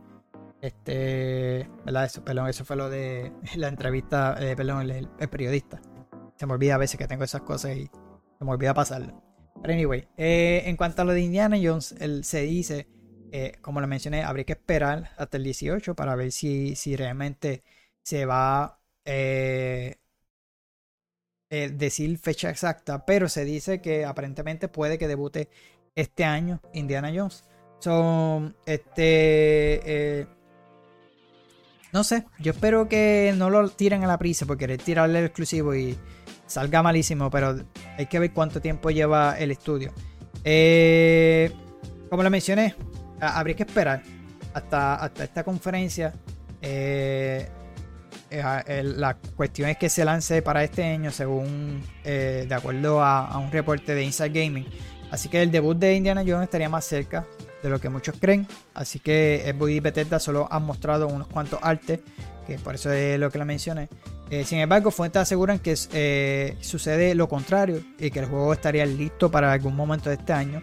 [0.62, 2.06] Este, ¿verdad?
[2.06, 5.82] Eso, perdón, eso fue lo de la entrevista, eh, perdón, el, periodista.
[6.36, 7.86] Se me olvida a veces que tengo esas cosas y
[8.38, 9.22] se me olvida pasarlo.
[9.62, 12.88] Pero anyway, eh, en cuanto a lo de Indiana Jones, él se dice,
[13.32, 17.64] eh, como le mencioné, habría que esperar hasta el 18 para ver si, si realmente
[18.04, 18.80] se va a
[21.50, 25.50] decir fecha exacta, pero se dice que aparentemente puede que debute
[25.98, 27.44] este año Indiana Jones.
[27.80, 29.02] Son, este,
[30.22, 30.28] eh,
[31.92, 35.26] no sé, yo espero que no lo tiren a la prisa porque querer tirarle el
[35.26, 35.98] exclusivo y
[36.46, 37.58] salga malísimo, pero
[37.98, 39.92] hay que ver cuánto tiempo lleva el estudio.
[40.44, 41.52] Eh,
[42.10, 42.76] como lo mencioné,
[43.20, 44.04] habría que esperar
[44.54, 46.14] hasta, hasta esta conferencia.
[46.62, 47.50] Eh,
[48.30, 53.52] la cuestión es que se lance para este año, según de acuerdo a, a, un
[53.52, 54.66] reporte de Inside Gaming.
[55.12, 57.26] Así que el debut de Indiana Jones estaría más cerca
[57.64, 58.48] de lo que muchos creen.
[58.74, 62.00] Así que Xbox y Bethesda solo han mostrado unos cuantos artes,
[62.46, 63.90] que por eso es lo que la mencioné.
[64.30, 68.86] Eh, sin embargo, fuentes aseguran que eh, sucede lo contrario y que el juego estaría
[68.86, 70.62] listo para algún momento de este año.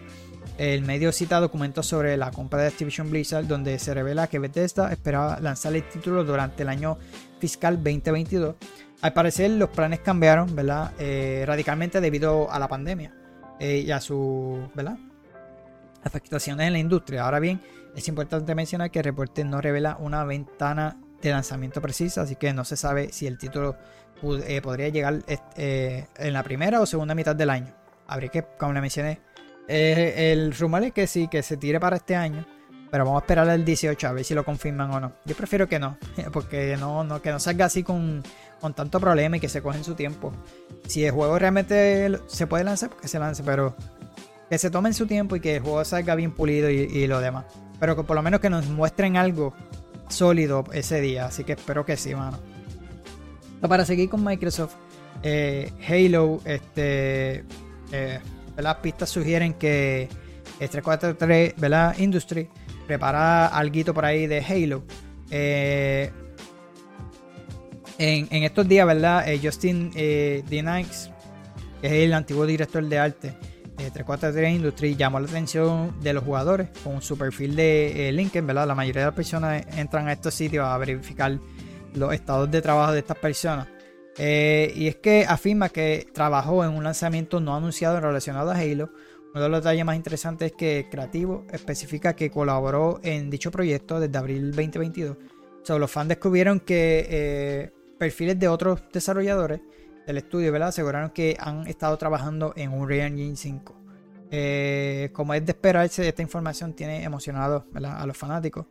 [0.57, 4.91] El medio cita documentos sobre la compra de Activision Blizzard donde se revela que Bethesda
[4.91, 6.97] esperaba lanzar el título durante el año
[7.39, 8.55] fiscal 2022.
[9.01, 10.93] Al parecer los planes cambiaron ¿verdad?
[10.97, 13.24] Eh, radicalmente debido a la pandemia.
[13.59, 14.97] Eh, y a su ¿verdad?
[16.03, 17.25] afectaciones en la industria.
[17.25, 17.61] Ahora bien,
[17.95, 22.53] es importante mencionar que el reporte no revela una ventana de lanzamiento precisa, así que
[22.53, 23.75] no se sabe si el título
[24.47, 25.23] eh, podría llegar
[25.55, 27.73] eh, en la primera o segunda mitad del año.
[28.07, 29.19] Habría que, como le mencioné,
[29.67, 32.45] el rumor es que sí, que se tire para este año,
[32.91, 35.13] pero vamos a esperar al 18 a ver si lo confirman o no.
[35.25, 35.97] Yo prefiero que no,
[36.31, 38.23] porque no, que no salga así con
[38.65, 40.31] con tanto problema y que se cogen su tiempo.
[40.87, 43.75] Si el juego realmente se puede lanzar, pues que se lance, pero
[44.49, 47.45] que se tomen su tiempo y que el juego salga bien pulido y, lo demás.
[47.79, 49.53] Pero que por lo menos que nos muestren algo
[50.09, 51.25] sólido ese día.
[51.25, 52.39] Así que espero que sí, mano.
[53.61, 54.73] para seguir con Microsoft,
[55.23, 57.43] eh, Halo, este,
[57.91, 58.19] eh,
[58.57, 60.09] las pistas sugieren que
[60.57, 61.95] 343, ¿verdad?
[61.97, 62.49] Industry
[62.87, 64.83] prepara algo por ahí de Halo.
[65.31, 66.11] Eh,
[67.97, 69.27] en, estos días, ¿verdad?
[69.27, 73.37] Eh, Justin eh, que es el antiguo director de arte
[73.77, 78.47] de 343 Industries, llamó la atención de los jugadores con su perfil de eh, LinkedIn,
[78.47, 78.67] ¿verdad?
[78.67, 81.37] La mayoría de las personas entran a estos sitios a verificar
[81.93, 83.67] los estados de trabajo de estas personas.
[84.17, 88.91] Eh, y es que afirma que trabajó en un lanzamiento no anunciado relacionado a Halo.
[89.35, 93.99] Uno de los detalles más interesantes es que Creativo especifica que colaboró en dicho proyecto
[93.99, 95.17] desde abril 2022.
[95.61, 97.69] So, los fans descubrieron que
[97.99, 99.59] perfiles de otros desarrolladores
[100.07, 100.69] del estudio, ¿verdad?
[100.69, 103.75] Aseguraron que han estado trabajando en un Unreal Engine 5.
[104.31, 108.67] Eh, como es de esperarse, esta información tiene emocionado a los fanáticos.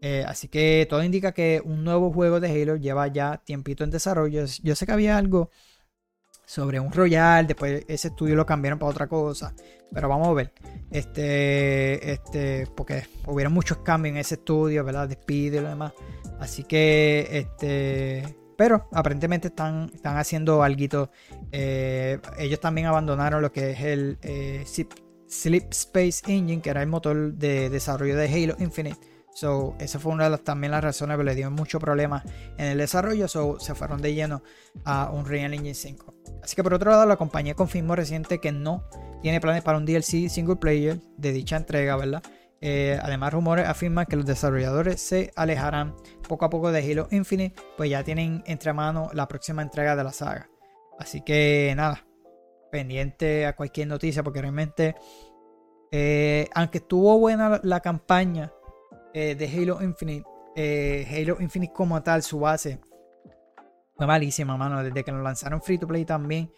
[0.00, 3.90] Eh, así que todo indica que un nuevo juego de Halo lleva ya tiempito en
[3.90, 4.46] desarrollo.
[4.62, 5.50] Yo sé que había algo
[6.46, 9.52] sobre un Royal, después ese estudio lo cambiaron para otra cosa.
[9.92, 10.52] Pero vamos a ver.
[10.90, 15.08] Este, este, porque hubieron muchos cambios en ese estudio, ¿verdad?
[15.08, 15.92] Despido y lo demás.
[16.38, 21.10] Así que, este, pero aparentemente están, están haciendo algo.
[21.52, 24.64] Eh, ellos también abandonaron lo que es el eh,
[25.28, 28.98] Sleep Space Engine, que era el motor de desarrollo de Halo Infinite.
[29.34, 32.24] So, esa fue una de las también las razones que le dio mucho problema
[32.56, 33.28] en el desarrollo.
[33.28, 34.42] So, se fueron de lleno
[34.84, 36.15] a un Real Engine 5.
[36.42, 38.84] Así que por otro lado, la compañía confirmó reciente que no
[39.22, 42.22] tiene planes para un DLC single player de dicha entrega, ¿verdad?
[42.60, 45.94] Eh, además, rumores afirman que los desarrolladores se alejarán
[46.28, 50.04] poco a poco de Halo Infinite, pues ya tienen entre manos la próxima entrega de
[50.04, 50.48] la saga.
[50.98, 52.06] Así que nada,
[52.70, 54.94] pendiente a cualquier noticia, porque realmente,
[55.90, 58.52] eh, aunque estuvo buena la, campaña
[59.12, 60.24] eh, de Halo Infinite,
[60.56, 62.80] Halo Infinite como tal, su base,
[63.96, 64.82] fue malísima, mano.
[64.82, 66.50] Desde que nos lanzaron free to play también,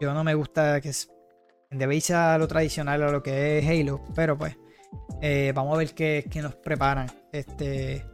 [0.00, 0.92] yo no me gusta que
[1.70, 4.56] debéis a lo tradicional, a lo que es Halo, pero pues
[5.20, 8.06] eh, vamos a ver qué, nos preparan este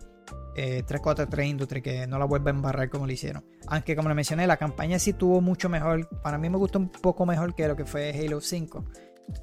[0.57, 3.45] eh, 343 Industry, que no la vuelva a embarrar como lo hicieron.
[3.69, 6.09] Aunque como le mencioné, la campaña sí tuvo mucho mejor.
[6.23, 8.85] Para mí me gustó un poco mejor que lo que fue Halo 5.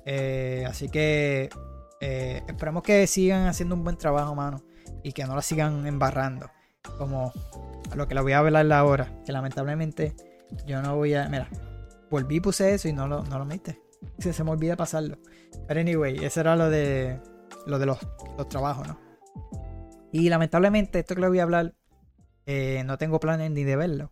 [0.06, 1.50] Eh, así que
[2.00, 4.64] eh, esperemos que sigan haciendo un buen trabajo, mano.
[5.04, 6.50] Y que no la sigan embarrando.
[6.98, 7.32] Como
[7.96, 9.12] lo que la voy a hablar ahora.
[9.26, 10.16] Que lamentablemente
[10.66, 11.28] yo no voy a.
[11.30, 11.50] Mira,
[12.10, 13.74] volví, puse eso y no lo, no lo metí.
[14.20, 15.18] Se, se me olvida pasarlo.
[15.68, 17.20] Pero anyway, eso era lo de,
[17.66, 18.00] lo de los,
[18.50, 19.00] trabajos, ¿no?
[20.12, 21.74] Y lamentablemente, esto que le voy a hablar,
[22.46, 24.12] eh, no tengo planes ni de verlo.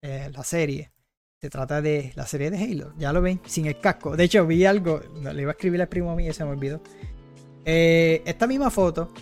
[0.00, 0.92] Eh, la serie.
[1.40, 2.94] Se trata de la serie de Halo.
[2.96, 4.16] Ya lo ven, sin el casco.
[4.16, 5.00] De hecho, vi algo.
[5.20, 6.80] Le iba a escribir al primo mío y se me olvidó.
[7.64, 9.12] Eh, esta misma foto.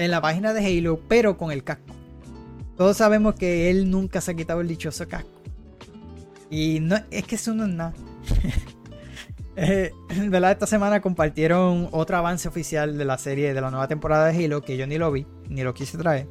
[0.00, 1.94] En la página de Halo, pero con el casco.
[2.76, 5.28] Todos sabemos que él nunca se ha quitado el dichoso casco.
[6.50, 7.94] Y no, es que eso no es nada.
[9.56, 9.90] Eh.
[10.08, 14.62] Esta semana compartieron otro avance oficial de la serie de la nueva temporada de Halo
[14.62, 16.28] que yo ni lo vi, ni lo quise traer.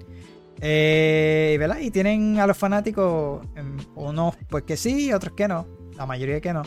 [0.61, 1.79] Eh, ¿verdad?
[1.79, 5.67] Y tienen a los fanáticos, em, unos pues que sí, otros que no.
[5.95, 6.63] La mayoría que no.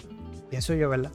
[0.51, 1.11] Pienso yo, ¿verdad?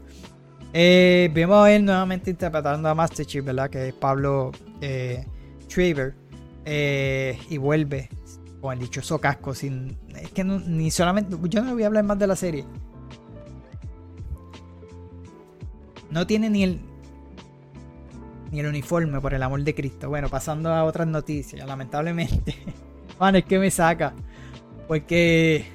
[0.73, 3.69] Eh, vemos a él nuevamente interpretando a Master Chief, ¿verdad?
[3.69, 5.23] Que es Pablo eh,
[5.67, 6.15] Traver.
[6.65, 8.09] y vuelve
[8.61, 9.53] con el dichoso casco.
[9.53, 11.35] Sin, es que ni solamente.
[11.43, 12.65] Yo no voy a hablar más de la serie.
[16.11, 16.81] No tiene ni el.
[18.51, 20.07] Ni el uniforme, por el amor de Cristo.
[20.09, 22.55] Bueno, pasando a otras noticias, lamentablemente.
[23.17, 24.13] Bueno, es que me saca.
[24.87, 25.65] Porque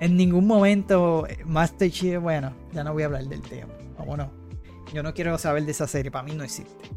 [0.00, 3.72] en ningún momento Master Chief, bueno, ya no voy a hablar del tema.
[3.98, 4.28] Vámonos.
[4.92, 6.90] Yo no quiero saber de esa serie, para mí no existe.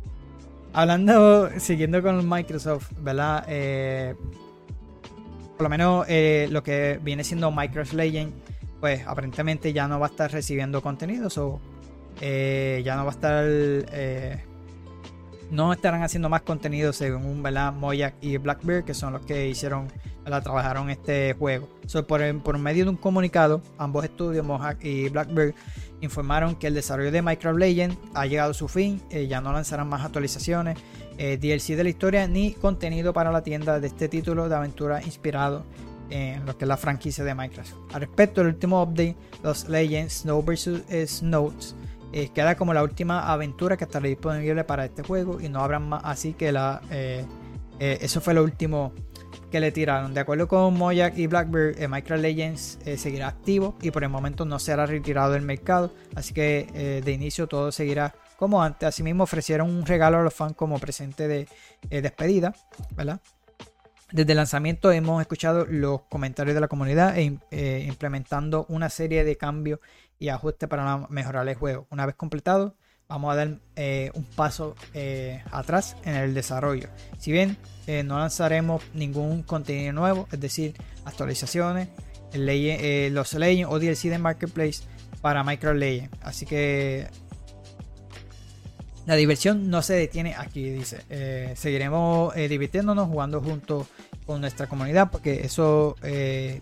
[0.72, 3.43] Hablando, siguiendo con Microsoft, ¿verdad?
[3.47, 4.15] Eh,
[5.57, 8.32] por lo menos eh, lo que viene siendo Microsoft Legend,
[8.80, 11.28] pues aparentemente ya no va a estar recibiendo contenido.
[11.38, 11.59] o
[12.22, 14.45] eh, ya no va a estar.
[15.51, 17.74] No estarán haciendo más contenido según ¿verdad?
[17.74, 19.88] Moyak y Blackbeard, que son los que hicieron,
[20.24, 21.67] la trabajaron este juego.
[22.07, 25.55] por, por, medio de un comunicado, ambos estudios, Mojak y Blackbeard,
[26.02, 29.52] informaron que el desarrollo de Minecraft Legend ha llegado a su fin, eh, ya no
[29.54, 30.78] lanzarán más actualizaciones,
[31.18, 35.66] DLC de la historia, ni contenido para la tienda de este título de aventura inspirado
[36.10, 37.74] en lo que es la franquicia de Minecraft.
[37.91, 40.84] Al respecto, el último update, los Legends Snow vs.
[41.08, 41.76] Snows,
[42.12, 45.78] eh, queda como la última aventura que estará disponible para este juego y no habrá
[45.78, 47.24] más así que la eh,
[47.80, 48.93] eh, eso fue lo último
[49.52, 50.14] que le tiraron.
[50.14, 54.60] De acuerdo con Moyak y Blackbird Minecraft Legends seguirá activo y por el momento no
[54.60, 55.93] será retirado del mercado.
[56.16, 58.88] Así que de inicio todo seguirá como antes.
[58.88, 61.47] Asimismo ofrecieron un regalo a los fans como presente de
[61.89, 62.54] despedida
[62.95, 63.20] verdad
[64.12, 69.38] desde el lanzamiento hemos escuchado los comentarios de la comunidad e implementando una serie de
[69.38, 69.80] cambios
[70.18, 71.86] y ajuste para mejorar el juego.
[71.91, 72.76] Una vez completado,
[73.10, 76.89] vamos a dar eh, un paso eh, atrás en el desarrollo.
[77.18, 77.57] Si bien
[77.88, 81.89] eh, no lanzaremos ningún contenido nuevo, es decir, actualizaciones,
[82.34, 84.84] los Legends o DLC de Marketplace
[85.22, 86.16] para Micro Legends.
[86.22, 87.07] Así que
[89.07, 91.55] la diversión no se detiene aquí, dice.
[91.55, 93.88] seguiremos divirtiéndonos, jugando junto
[94.28, 95.95] con nuestra comunidad, porque esos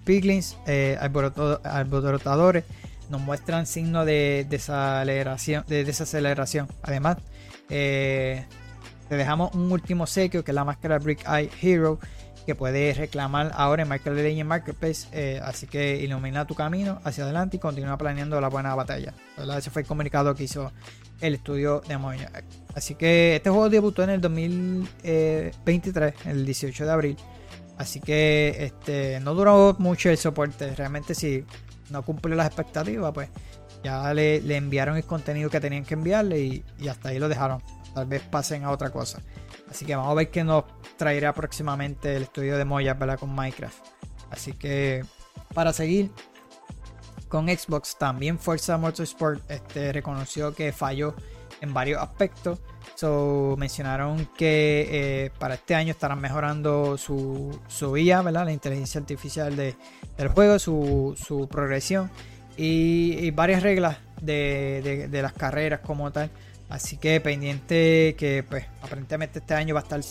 [0.06, 0.56] piglins,
[0.98, 2.64] alborotadores,
[3.10, 5.64] nos muestran signos de desaceleración.
[5.68, 6.68] De desaceleración.
[6.84, 7.18] Además,
[7.70, 8.46] eh,
[9.10, 12.00] te dejamos un último sequio que es la máscara Brick Eye Hero
[12.48, 15.08] que puedes reclamar ahora en Michael Legend Marketplace.
[15.12, 19.14] Eh, así que ilumina tu camino hacia adelante y continúa planeando la buena batalla.
[19.58, 20.72] Ese fue el comunicado que hizo
[21.20, 22.32] el estudio de Moya.
[22.74, 27.18] Así que este juego debutó en el 2023, el 18 de abril.
[27.78, 30.74] Así que este no duró mucho el soporte.
[30.74, 31.44] Realmente sí
[31.90, 33.30] no cumplió las expectativas, pues
[33.84, 37.62] ya le, enviaron el contenido que tenían que enviarle y, hasta ahí lo dejaron.
[37.94, 39.22] Tal vez pasen a otra cosa.
[39.70, 40.66] Así que vamos a ver qué nos
[40.98, 43.78] traerá próximamente el estudio de Moya con Minecraft.
[44.30, 45.04] Así que
[45.54, 46.12] para seguir
[47.28, 51.16] con Xbox, también Forza Motorsport este, reconoció que falló
[51.62, 52.60] en varios aspectos.
[53.58, 58.46] Mencionaron que eh, para este año estarán mejorando su, su IA, ¿verdad?
[58.46, 59.76] la inteligencia artificial de,
[60.18, 62.10] del juego, su, su progresión
[62.58, 66.32] y, varias reglas de, de, las carreras como tal.
[66.70, 70.02] Así que pendiente que pues aparentemente este año va a estar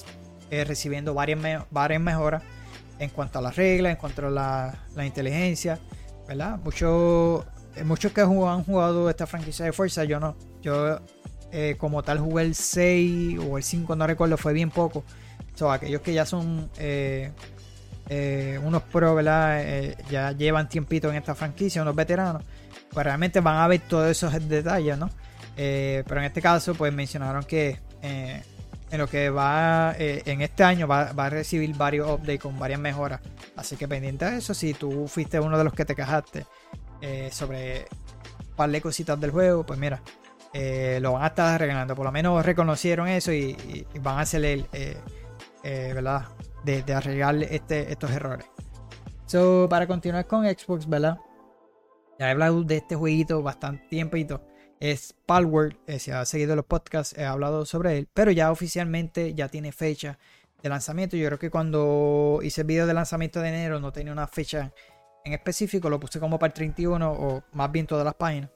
[0.50, 2.42] eh, recibiendo varias, varias mejoras
[2.98, 5.78] en cuanto a las reglas, en cuanto a la, la inteligencia,
[6.26, 6.58] ¿verdad?
[6.62, 7.44] Muchos,
[7.84, 10.36] muchos que han jugado esta franquicia de fuerza, yo no.
[10.62, 11.00] Yo
[11.52, 15.04] eh, como tal jugué el 6 o el 5, no recuerdo, fue bien poco.
[15.54, 17.30] So, aquellos que ya son eh,
[18.08, 22.42] eh, unos pro, ya llevan tiempito en esta franquicia, unos veteranos,
[22.90, 25.10] pues realmente van a ver todos esos detalles, ¿no?
[25.56, 31.12] pero en este caso, pues mencionaron que en lo que va en este año va,
[31.12, 33.20] va, a recibir varios updates con varias mejoras.
[33.56, 36.44] Así que pendiente de eso, si tú fuiste uno de los que te quejaste
[37.30, 37.86] sobre
[38.50, 40.02] un par de cositas del juego, pues mira,
[40.58, 41.94] eh, lo van a estar arreglando.
[41.94, 44.96] Por lo menos reconocieron eso y, van a hacer eh,
[45.62, 46.28] eh, ¿verdad?
[46.64, 48.46] De, arreglar este, estos errores.
[49.26, 51.18] So, para continuar con Xbox, ¿verdad?
[52.18, 54.46] Ya he hablado de este jueguito bastante tiempito.
[54.80, 55.76] Es Palworld.
[55.98, 58.08] si ha seguido los podcasts, he hablado sobre él.
[58.14, 60.18] Pero ya oficialmente ya tiene fecha
[60.62, 61.18] de lanzamiento.
[61.18, 64.72] Yo creo que cuando hice el video de lanzamiento de enero no tenía una fecha
[65.22, 65.90] en específico.
[65.90, 68.55] Lo puse como para el 31 o más bien todas las páginas.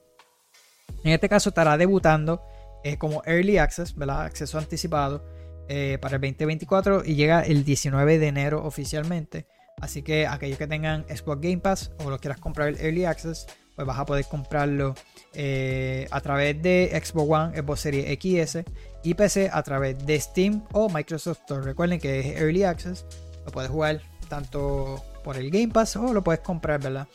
[1.03, 2.41] En este caso estará debutando
[2.83, 4.23] eh, como Early Access, ¿verdad?
[4.23, 5.23] Acceso anticipado
[5.67, 9.45] eh, para el 2024 y llega el 19 de enero oficialmente.
[9.79, 13.47] Así que aquellos que tengan Xbox Game Pass o lo quieras comprar el Early Access,
[13.75, 14.95] pues vas a poder comprarlo
[15.33, 18.63] eh, a través de Xbox One, Xbox Series XS
[19.03, 21.63] y PC a través de Steam o Microsoft Store.
[21.63, 23.05] Recuerden que es Early Access,
[23.45, 27.07] lo puedes jugar tanto por el Game Pass o lo puedes comprar, ¿verdad?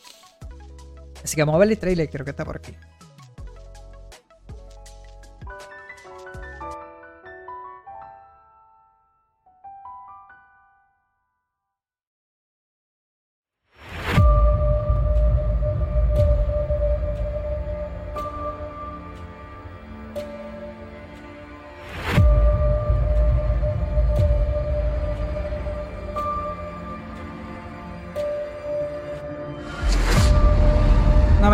[1.23, 2.73] Así que vamos a ver el trailer, creo que está por aquí.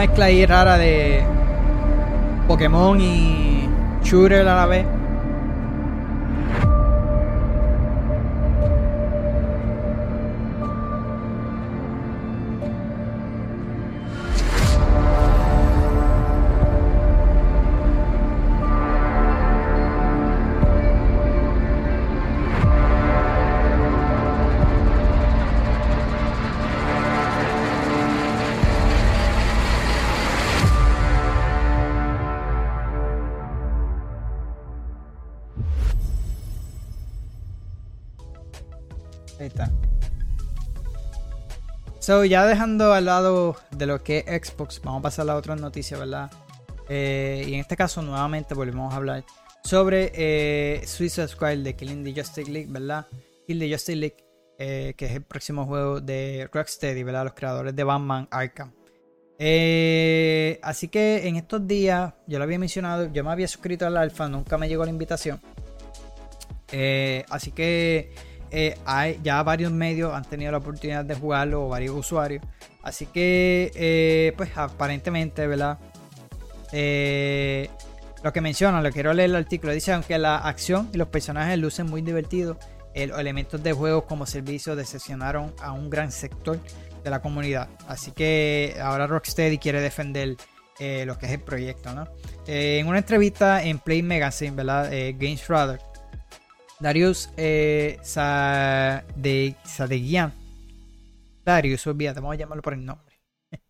[0.08, 1.24] Mezcla ahí rara de
[2.46, 3.70] Pokémon y
[4.04, 4.86] shooter a la vez.
[42.04, 45.36] So, ya dejando al lado de lo que es Xbox, vamos a pasar a la
[45.38, 46.30] otra noticia, ¿verdad?
[46.90, 49.24] Eh, y en este caso, nuevamente volvemos a hablar
[49.64, 53.08] sobre eh, Suicide Squad de Killing the Justice League, ¿verdad?
[53.48, 54.18] Kill the Justice League,
[54.60, 57.24] eh, que es el próximo juego de Rocksteady, ¿verdad?
[57.24, 58.74] Los creadores de Batman Arkham.
[59.40, 63.96] Eh, así que en estos días, yo lo había mencionado, yo me había suscrito al
[63.96, 65.40] alfa, nunca me llegó la invitación.
[67.30, 68.78] así que eh,
[69.24, 72.44] ya varios medios han tenido la oportunidad de jugarlo, o varios usuarios.
[72.84, 75.80] Así que, eh, pues aparentemente, ¿verdad?
[76.72, 77.68] Eh,
[78.24, 81.58] lo que menciona, lo quiero leer el artículo, dice, aunque la acción y los personajes
[81.58, 82.58] lucen muy divertidos,
[82.96, 86.60] los elementos de juego como servicio decepcionaron a un gran sector
[87.04, 87.70] de la comunidad.
[87.88, 90.38] Así que ahora Rocksteady quiere defender
[90.80, 92.08] lo que es el proyecto, ¿no?
[92.46, 94.92] en una entrevista en Play Magazine, ¿verdad?
[95.18, 95.80] Games Rather
[96.80, 97.98] Darius eh,
[99.64, 100.34] Sadegian.
[101.46, 103.20] Darius, olvídate, vamos a llamarlo por el nombre.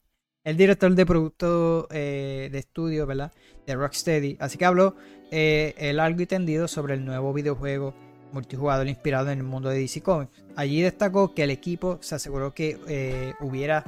[0.44, 3.32] el director de producto eh, de estudio, ¿verdad?
[3.66, 4.38] De Rocksteady.
[4.40, 4.96] Así que habló
[5.32, 7.94] eh, el algo y tendido sobre el nuevo videojuego
[8.32, 10.44] multijugador inspirado en el mundo de DC Comics.
[10.56, 13.84] Allí destacó que el equipo se aseguró que eh, hubiera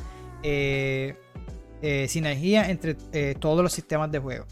[2.08, 2.94] sinergia entre
[3.40, 4.46] todos los sistemas de juego.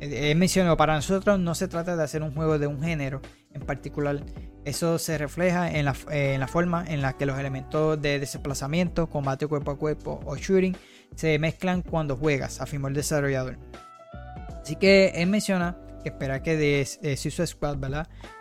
[0.00, 3.22] Él mencionó, para nosotros no se trata de hacer un juego de un género,
[3.56, 4.22] en particular.
[4.64, 9.08] Eso se refleja en la, en la, forma en la que los elementos de desplazamiento,
[9.08, 10.76] combate cuerpo a cuerpo o shooting
[11.14, 13.58] se mezclan cuando juegas, afirmó el desarrollador.
[14.62, 17.78] Así que él menciona que espera que de, Suicide Squad.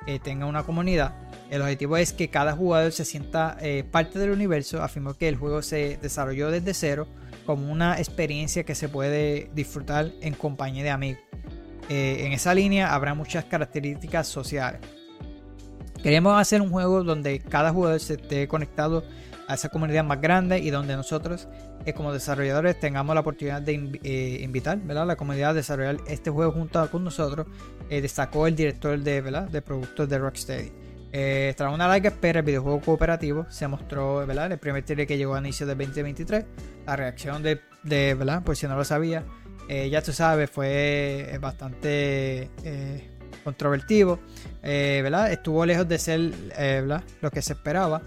[0.08, 1.16] Eh, tenga una comunidad.
[1.50, 4.82] El objetivo es que cada jugador se sienta eh, parte del universo.
[4.82, 7.08] Afirmó que el juego se desarrolló desde cero
[7.46, 11.22] como una experiencia que se puede disfrutar en compañía de amigos.
[11.90, 14.82] en esa línea habrá muchas características sociales.
[16.06, 19.04] Queríamos hacer un juego donde cada jugador se esté conectado
[19.48, 21.48] a esa comunidad más grande y donde nosotros
[21.84, 25.08] eh, como desarrolladores tengamos la oportunidad de eh, invitar ¿verdad?
[25.08, 27.48] la comunidad a desarrollar este juego junto con nosotros,
[27.90, 29.50] eh, destacó el director de, ¿verdad?
[29.50, 30.72] de productos de Rocksteady.
[31.58, 34.52] tras una larga espera, el videojuego cooperativo se mostró ¿verdad?
[34.52, 36.46] el primer trailer que llegó a inicio del 2023.
[36.86, 38.44] La reacción de, de ¿verdad?
[38.44, 39.24] por si no lo sabía,
[39.68, 42.52] ya tú sabes, fue bastante
[43.46, 44.20] controvertido.
[44.62, 45.32] ¿verdad?
[45.32, 46.20] Estuvo lejos de ser
[47.22, 48.02] lo que se esperaba.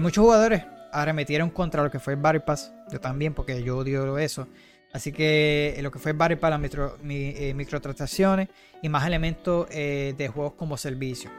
[0.00, 0.62] muchos jugadores
[0.92, 2.72] arremetieron contra lo que fue el Battle Pass.
[2.90, 4.48] Yo también, porque yo odio eso.
[4.92, 8.48] Así que eh, lo que fue el Battle Pass, las eh, microtransacciones
[8.80, 11.30] y más elementos eh, de juegos como servicio.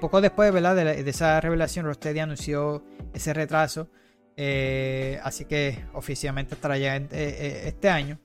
[0.00, 0.74] poco después ¿verdad?
[0.74, 3.88] De, esa revelación, Rocksteady anunció ese retraso.
[5.22, 8.18] así que oficialmente estará ya este año.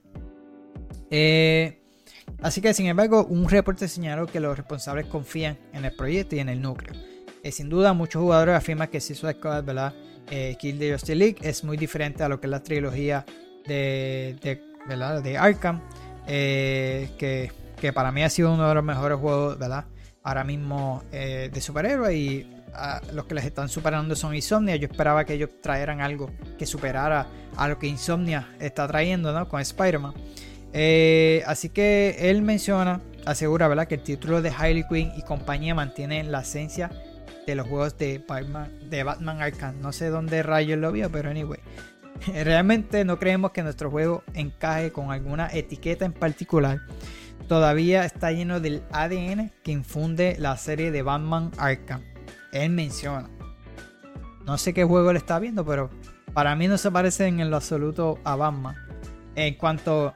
[2.42, 6.40] Así que, sin embargo, un reporte señaló que los responsables confían en el proyecto y
[6.40, 6.94] en el núcleo.
[7.50, 9.94] sin duda, muchos jugadores afirman que si su Squad ¿verdad?
[10.30, 13.24] eh, Kill the Justice League es muy diferente a lo que es la trilogía
[13.66, 15.80] de, de, Arkham,
[16.26, 19.84] eh, que, para mí ha sido uno de los mejores juegos ¿verdad?
[20.22, 22.46] ahora mismo eh, de superhéroes y
[23.12, 24.76] los que les están superando son Insomnia.
[24.76, 27.26] Yo esperaba que ellos trajeran algo que superara
[27.56, 29.48] a lo que Insomnia está trayendo ¿no?
[29.48, 30.14] con Spider-Man.
[30.72, 33.88] Eh, así que él menciona, asegura ¿verdad?
[33.88, 36.90] que el título de Harley Quinn y compañía mantienen la esencia
[37.46, 39.80] de los juegos de Batman, de Batman Arkham.
[39.80, 41.60] No sé dónde rayos lo vio, pero anyway.
[42.44, 46.80] Realmente no creemos que nuestro juego encaje con alguna etiqueta en particular.
[47.48, 52.02] Todavía está lleno del ADN que infunde la serie de Batman Arkham.
[52.52, 53.28] Él menciona.
[54.44, 55.90] No sé qué juego le está viendo, pero
[56.32, 58.76] para mí no se parece en lo absoluto a Batman.
[59.34, 60.12] En cuanto.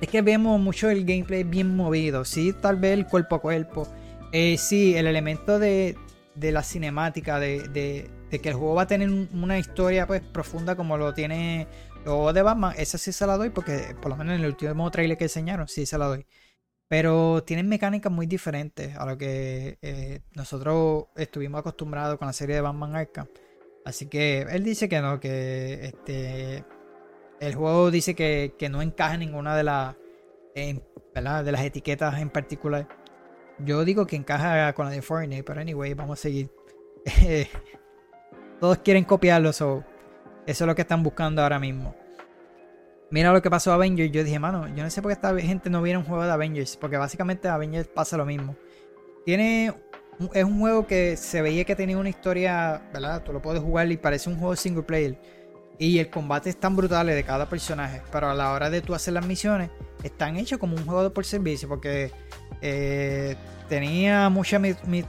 [0.00, 2.24] Es que vemos mucho el gameplay bien movido.
[2.24, 3.86] Sí, tal vez el cuerpo a cuerpo.
[4.32, 5.96] Eh, sí, el elemento de,
[6.34, 10.96] de la cinemática, de, que el juego va a tener una historia pues profunda como
[10.96, 11.66] lo tiene
[12.04, 14.90] lo de Batman, esa sí se la doy porque por lo menos en el último
[14.90, 16.26] trailer que enseñaron, sí se la doy.
[16.88, 22.56] Pero tienen mecánicas muy diferentes a lo que eh, nosotros estuvimos acostumbrados con la serie
[22.56, 23.26] de Batman Arkham.
[23.84, 26.64] Así que él dice que no, que este
[27.40, 29.96] el juego dice que, no encaja en ninguna de, las
[30.54, 32.86] de las etiquetas en particular.
[33.58, 36.50] Yo digo que encaja con la de Fortnite, pero anyway, vamos a seguir.
[38.60, 39.84] Todos quieren copiarlo, so
[40.46, 41.94] eso es lo que están buscando ahora mismo.
[43.10, 44.12] Mira lo que pasó a Avengers.
[44.12, 46.30] Yo dije, mano, yo no sé por qué esta gente no viene un juego de
[46.30, 46.76] Avengers.
[46.76, 48.56] Porque básicamente Avengers pasa lo mismo.
[49.24, 49.74] Tiene.
[50.34, 53.22] Es un juego que se veía que tenía una historia, ¿verdad?
[53.24, 55.18] Tú lo puedes jugar y parece un juego single player.
[55.80, 58.02] Y el combate es tan brutal de cada personaje.
[58.12, 59.70] Pero a la hora de tú hacer las misiones,
[60.02, 61.70] están hechos como un juego por servicio.
[61.70, 62.12] Porque
[62.60, 63.34] eh,
[63.66, 64.60] tenía muchas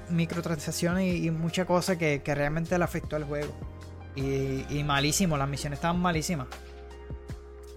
[0.09, 3.53] microtransacciones y, muchas cosas que, realmente le afectó al juego.
[4.15, 6.47] Y, malísimo, las misiones estaban malísimas.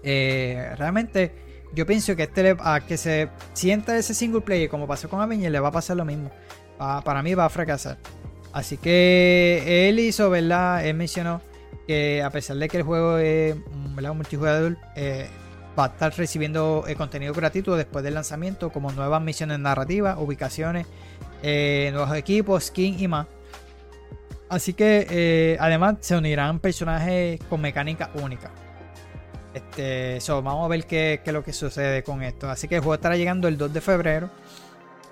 [0.01, 1.33] Eh, realmente,
[1.73, 5.51] yo pienso que este a que se sienta ese single player, como pasó con Avengers,
[5.51, 6.31] le va a pasar lo mismo.
[6.77, 7.97] para mí va a fracasar.
[8.53, 10.85] Así que él hizo, ¿verdad?
[10.85, 11.41] Él mencionó
[11.87, 15.27] que a pesar de que el juego es un multijugador, eh,
[15.77, 20.87] va a estar recibiendo eh, contenido gratuito después del lanzamiento, como nuevas misiones narrativas, ubicaciones,
[21.43, 23.27] eh, nuevos equipos, skins y más.
[24.49, 28.51] Así que eh, además se unirán personajes con mecánica única.
[29.53, 32.49] Este, vamos a ver qué, es lo que sucede con esto.
[32.49, 34.29] Así que el juego estará llegando el 2 de febrero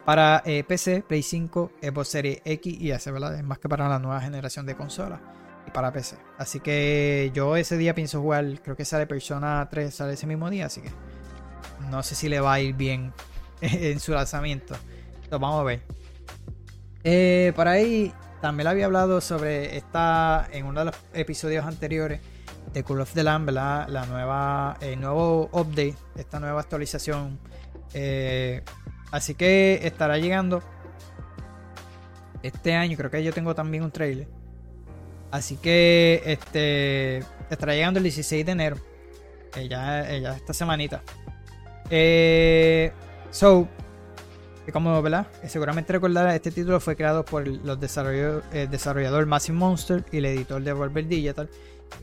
[0.05, 3.35] para PC, Play 5, Xbox Series X y S, ¿verdad?
[3.35, 5.21] Es más que para la nueva generación de consolas
[5.71, 6.17] para PC.
[6.37, 10.49] Así que yo ese día pienso jugar, creo que sale Persona 3, sale ese mismo
[10.49, 10.91] día, así que
[11.89, 13.13] no sé si le va a ir bien
[13.61, 14.75] en su lanzamiento.
[15.29, 15.81] Lo vamos a ver.
[17.03, 22.21] Eh, por ahí también había hablado sobre esta en uno de los episodios anteriores
[22.73, 27.39] de Call of the Lamb, La nueva, el nuevo update, esta nueva actualización.
[27.93, 28.63] Eh,
[29.11, 30.61] así que estará llegando
[32.41, 32.97] este año.
[32.97, 34.27] Creo que yo tengo también un trailer
[35.33, 38.77] Así que este estará llegando el 16 de enero.
[39.55, 41.01] Eh, ya, eh, esta semanita.
[41.89, 42.91] Eh,
[43.31, 43.67] so,
[44.71, 45.25] como ¿verdad?
[45.47, 50.25] seguramente recordará, este título fue creado por los desarrolladores, el desarrollador Massive Monster y el
[50.25, 51.49] editor de Volver Digital,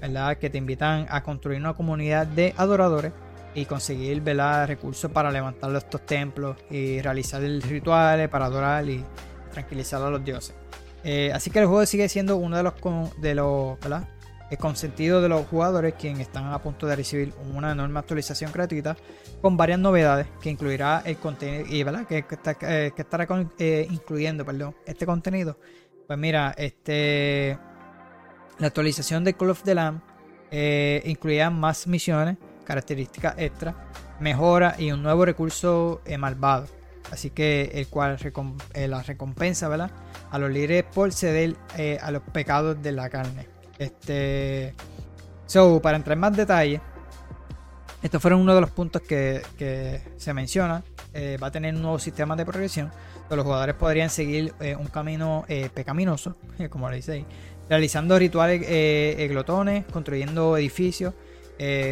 [0.01, 0.37] ¿verdad?
[0.37, 3.13] que te invitan a construir una comunidad de adoradores
[3.55, 4.67] y conseguir ¿verdad?
[4.67, 9.05] recursos para levantar estos templos y realizar rituales para adorar y
[9.53, 10.57] tranquilizar a los dioses.
[11.05, 12.75] Eh, así que el juego sigue siendo uno de los,
[13.21, 13.79] de los
[14.51, 18.97] el consentido de los jugadores quienes están a punto de recibir una enorme actualización gratuita
[19.41, 22.25] con varias novedades que incluirá el contenido y verdad que,
[22.63, 23.27] eh, estará
[23.59, 25.57] eh, incluyendo perdón, este contenido.
[26.07, 27.59] Pues mira este
[28.59, 30.01] la actualización de Call of the Lamb
[30.51, 33.89] eh, incluirá más misiones características extra
[34.19, 36.67] mejora y un nuevo recurso malvado.
[37.13, 38.19] Así que el cual
[38.75, 39.91] la recompensa ¿verdad?
[40.31, 41.57] A los líderes por ceder
[42.03, 43.49] a los pecados de la carne
[43.81, 44.75] este,
[45.47, 46.83] so, para entrar en más detalle,
[48.03, 49.43] estos fueron uno de los puntos que,
[50.19, 50.85] se menciona.
[51.15, 52.91] Eh, va a tener un nuevo sistema de progresión.
[53.23, 56.37] Donde los jugadores podrían seguir eh, un camino eh, pecaminoso,
[56.71, 57.27] como le dice ahí,
[57.71, 58.61] realizando rituales
[59.31, 61.15] glotones, construyendo edificios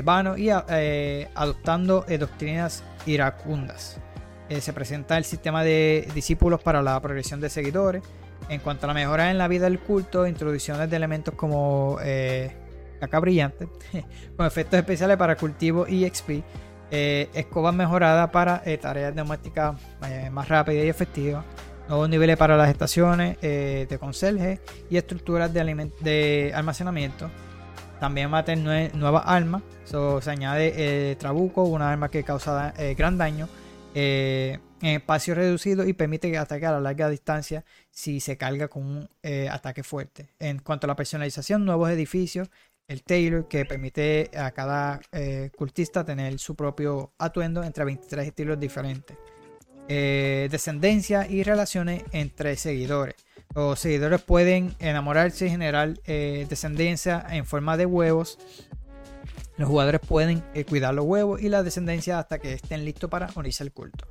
[0.02, 3.98] vanos y adoptando doctrinas iracundas.
[4.48, 8.02] se presenta el sistema de discípulos para la progresión de seguidores
[8.48, 12.50] en cuanto a la mejora en la vida del culto, introducciones de elementos como eh,
[13.00, 13.68] caca brillante,
[14.36, 16.42] con efectos especiales para cultivo y XP,
[16.90, 19.76] eh, escobas mejoradas para eh, tareas domésticas
[20.32, 21.44] más rápidas y efectivas,
[21.88, 24.60] nuevos niveles para las estaciones de conserje
[24.90, 27.30] y estructuras de, almacenamiento.
[28.00, 33.48] También va a tener nuevas armas, se añade Trabuco, una arma que causa gran daño
[34.80, 39.48] en espacio reducido y permite atacar a larga distancia si se carga con un eh,
[39.50, 40.30] ataque fuerte.
[40.38, 42.48] En cuanto a la personalización, nuevos edificios,
[42.86, 48.58] el Taylor que permite a cada eh, cultista tener su propio atuendo entre 23 estilos
[48.58, 49.16] diferentes.
[49.88, 53.16] Eh, descendencia y relaciones entre seguidores.
[53.54, 58.38] Los seguidores pueden enamorarse y generar descendencia en forma de huevos
[59.56, 63.64] los jugadores pueden cuidar los huevos y la descendencia hasta que estén listos para unirse
[63.64, 64.06] al culto.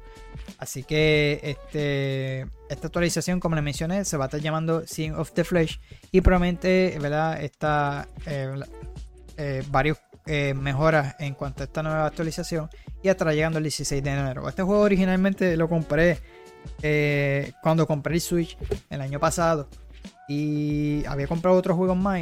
[0.57, 5.31] Así que este, esta actualización, como les mencioné, se va a estar llamando Sin of
[5.31, 5.79] the Flesh
[6.11, 7.41] y probablemente ¿verdad?
[7.41, 8.53] está eh,
[9.37, 9.97] eh, varios
[10.55, 12.69] mejoras en cuanto a esta nueva actualización
[13.01, 14.49] y estará llegando el 16 de enero.
[14.49, 16.19] Este juego originalmente lo compré
[17.61, 18.57] cuando compré el Switch
[18.89, 19.69] el año pasado
[20.27, 22.19] y había comprado otros juegos más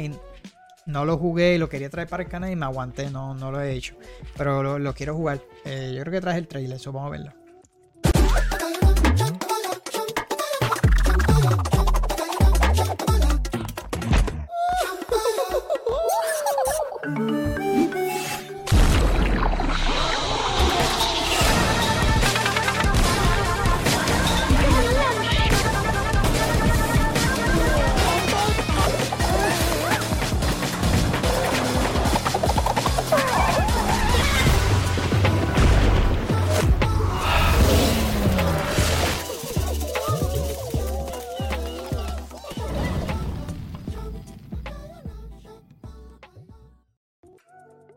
[0.86, 3.50] no lo jugué y lo quería traer para el canal y me aguanté, no, no
[3.50, 3.96] lo he hecho.
[4.36, 5.40] Pero lo, quiero jugar.
[5.64, 7.32] Eh, yo creo que traje el trailer, eso vamos a verlo.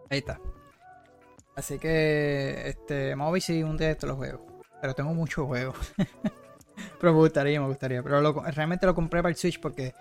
[0.10, 0.40] Ahí está.
[1.56, 4.46] Así que, este, vamos a ver si un día esto lo juego.
[4.82, 5.76] Pero tengo muchos juegos.
[7.00, 8.02] pero me gustaría, me gustaría.
[8.02, 9.94] Pero realmente lo compré para el Switch porque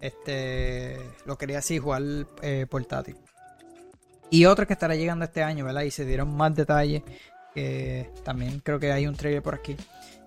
[0.00, 2.02] este lo quería así jugar
[2.42, 3.16] eh, portátil.
[4.30, 5.82] Y otro que estará llegando este año, ¿verdad?
[5.82, 7.02] Y se dieron más detalles.
[8.22, 9.76] También creo que hay un trailer por aquí.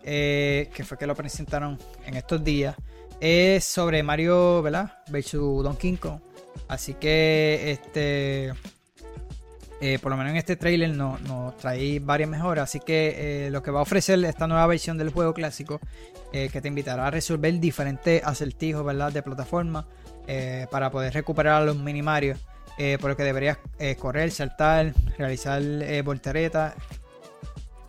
[0.06, 2.76] Eh, que fue que lo presentaron en estos días.
[3.22, 5.00] Es sobre Mario, ¿verdad?
[5.08, 6.20] Versus Donkey Kong.
[6.68, 8.54] Así que este
[9.86, 12.70] eh, por lo menos en este trailer nos no trae varias mejoras.
[12.70, 15.82] Así que eh, lo que va a ofrecer esta nueva versión del juego clásico,
[16.32, 19.12] eh, que te invitará a resolver diferentes acertijos ¿verdad?
[19.12, 19.86] de plataforma
[20.72, 22.40] para poder recuperar a los minimarios.
[23.02, 23.58] por lo que deberías
[24.00, 25.62] correr, saltar, realizar
[26.06, 26.76] volteretas.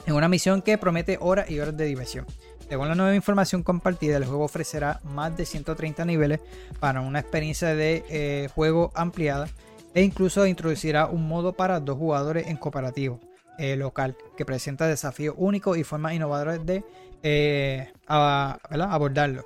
[0.05, 2.27] En una misión que promete horas y horas de diversión.
[2.69, 6.41] Según la nueva información compartida, el juego ofrecerá más de 130 niveles
[6.81, 9.49] para una experiencia de juego ampliada
[9.95, 13.21] e incluso introducirá un modo para dos jugadores en cooperativo
[13.57, 16.85] eh, local que presenta desafíos únicos y formas innovadoras de
[17.23, 19.45] eh, abordarlo.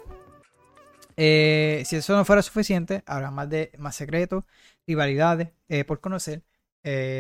[1.15, 4.45] Eh, si eso no fuera suficiente, habrá más, de, más secretos,
[4.87, 5.51] rivalidades
[5.87, 6.43] por conocer,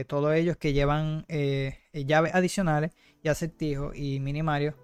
[0.06, 1.26] todos ellos que llevan
[1.92, 4.74] llaves adicionales y acertijos y minimarios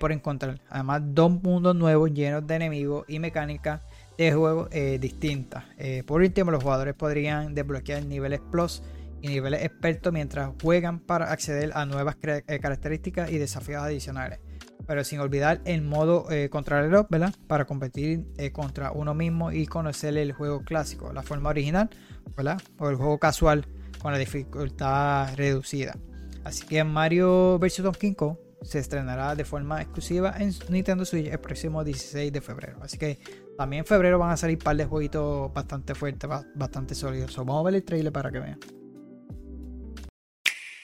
[0.00, 0.60] por encontrar.
[0.68, 3.82] Además, dos mundos nuevos llenos de enemigos y mecánicas
[4.18, 5.64] de juego eh, distintas.
[5.78, 8.82] Eh, por último, los jugadores podrían desbloquear niveles Plus
[9.20, 14.40] y niveles expertos mientras juegan para acceder a nuevas eh, características y desafíos adicionales.
[14.86, 17.34] Pero sin olvidar el modo reloj, ¿verdad?
[17.48, 21.90] Para competir contra uno mismo y conocer el juego clásico, la forma original,
[22.36, 22.62] ¿verdad?
[22.78, 23.66] O el juego casual
[23.98, 25.96] con la dificultad reducida.
[26.44, 27.82] Así que Mario vs.
[27.82, 32.78] Donkey Kong se estrenará de forma exclusiva en Nintendo Switch el próximo 16 de febrero.
[32.82, 33.18] Así que
[33.56, 37.34] También en febrero van a salir un par de jueguitos bastante fuertes, bastante sólidos.
[37.36, 38.58] vamos a ver el trailer para que vean.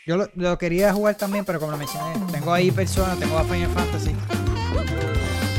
[0.07, 3.71] Yo lo, quería jugar también, pero como lo mencioné, tengo ahí personas, tengo a Final
[3.71, 4.17] Fantasy.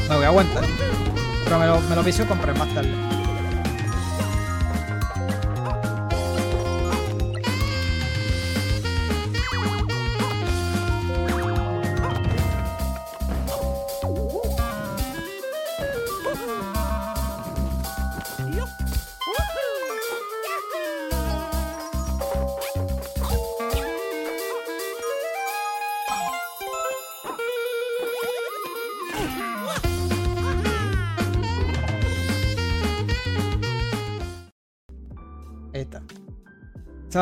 [0.09, 0.65] Me voy a aguantar.
[1.45, 3.22] Pero me lo, me lo piso comprar más tarde.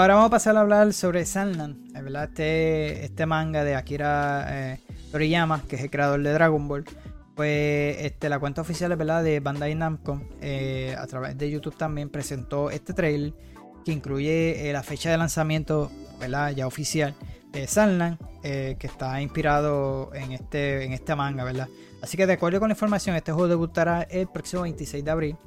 [0.01, 2.23] Ahora vamos a pasar a hablar sobre Sandland, ¿verdad?
[2.23, 4.79] Este, este manga de Akira eh,
[5.11, 6.85] Toriyama, que es el creador de Dragon Ball.
[7.35, 12.71] Pues este, la cuenta oficial de Bandai Namco, eh, a través de YouTube también presentó
[12.71, 13.33] este trailer
[13.85, 16.49] que incluye eh, la fecha de lanzamiento ¿verdad?
[16.51, 17.13] ya oficial
[17.51, 21.43] de Sandland, que está inspirado en este, en este manga.
[21.43, 21.67] ¿verdad?
[22.01, 25.37] Así que de acuerdo con la información, este juego debutará el próximo 26 de abril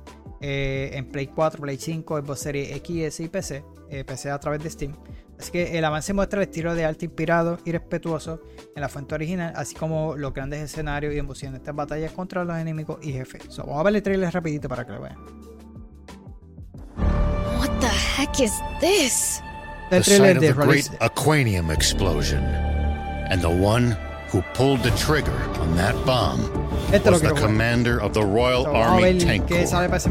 [0.41, 3.65] en Play 4, Play 5, Xbox Series X y PC.
[3.91, 4.97] Eh, PC a través de Steam.
[5.39, 8.41] Así que el avance muestra el estilo de arte inspirado y respetuoso
[8.75, 12.45] en la fuente original, así como los grandes escenarios y emociones de estas batallas contra
[12.45, 13.57] los enemigos y jefes.
[13.59, 15.17] vamos a ver el trailer rapidito para que lo vean.
[17.59, 19.43] What the heck is this?
[19.91, 22.43] The site of the great Aquanium explosion,
[23.31, 23.97] and the one
[24.35, 25.31] who pulled the trigger
[25.61, 26.41] on that bomb
[26.91, 30.09] was the commander of the Royal Army Tank Corps.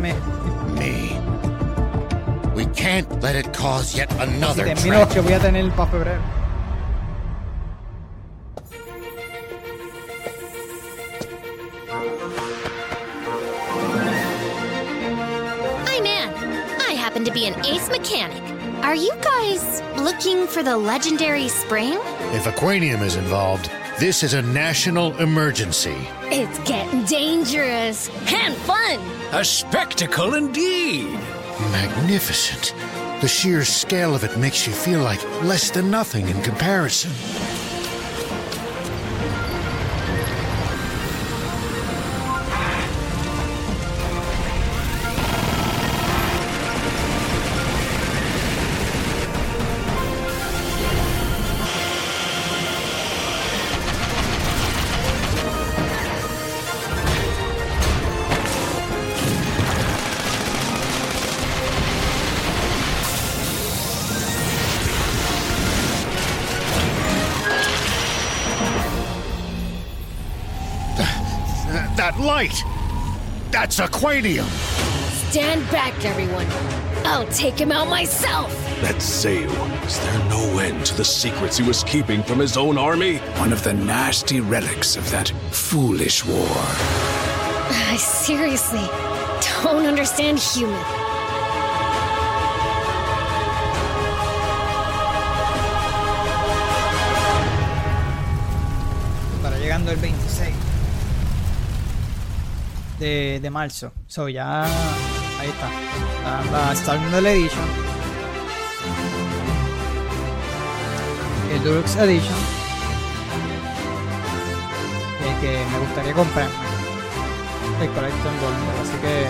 [0.71, 1.19] Me.
[2.55, 6.21] We can't let it cause yet another si termino que voy a tener para febrero.
[15.85, 16.33] I'm Anne.
[16.79, 18.41] I happen to be an ace mechanic.
[18.85, 21.95] Are you guys looking for the legendary spring?
[22.31, 23.69] If Aquanium is involved,
[23.99, 25.95] this is a national emergency.
[26.23, 28.99] It's getting dangerous and fun.
[29.31, 31.13] A spectacle indeed.
[31.71, 32.73] Magnificent.
[33.21, 37.11] The sheer scale of it makes you feel like less than nothing in comparison.
[72.19, 72.63] Light!
[73.51, 74.47] That's Aquanium!
[75.29, 76.47] Stand back, everyone.
[77.05, 78.51] I'll take him out myself!
[78.81, 79.49] That Zayu,
[79.85, 83.17] is there no end to the secrets he was keeping from his own army?
[83.37, 86.47] One of the nasty relics of that foolish war.
[87.75, 88.87] I seriously
[89.63, 91.02] don't understand human.
[103.03, 103.91] De, marzo.
[104.07, 105.69] So ya ahí está.
[106.23, 107.65] La, la Star Edition.
[111.51, 112.35] El Deluxe Edition.
[115.21, 116.49] El que me gustaría comprar.
[117.81, 118.57] El Collector Gold.
[118.81, 119.27] Así que.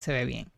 [0.00, 0.50] Se ve bien.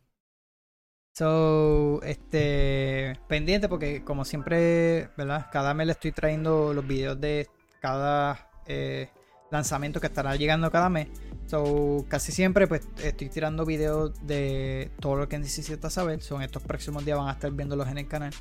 [1.13, 5.47] So, este, pendiente porque como siempre, ¿verdad?
[5.51, 7.47] Cada mes le estoy trayendo los videos de
[7.87, 9.09] cada eh,
[9.49, 11.07] lanzamiento que estará llegando cada mes.
[11.45, 16.21] So, casi siempre pues estoy tirando videos de todo lo que necesitas saber.
[16.21, 18.33] Son estos próximos días van a estar viéndolos en el canal.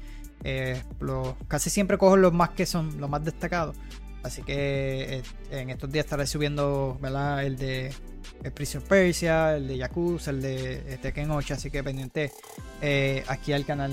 [0.43, 0.83] Eh,
[1.47, 3.77] casi siempre cojo los más que son los más destacados.
[4.25, 5.23] Así que eh,
[5.53, 6.99] en estos días estaré subiendo
[7.41, 7.93] el de
[8.43, 11.55] el Prison Persia, el de Yakuza, el de Tekken 8.
[11.55, 12.33] Así que pendiente
[13.29, 13.93] aquí al canal,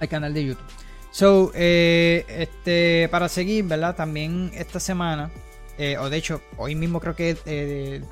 [0.00, 0.83] al canal de YouTube.
[1.14, 3.94] So, eh, este, para seguir, ¿verdad?
[3.94, 5.30] También esta semana,
[5.78, 8.02] eh, o de hecho, hoy mismo creo que eh,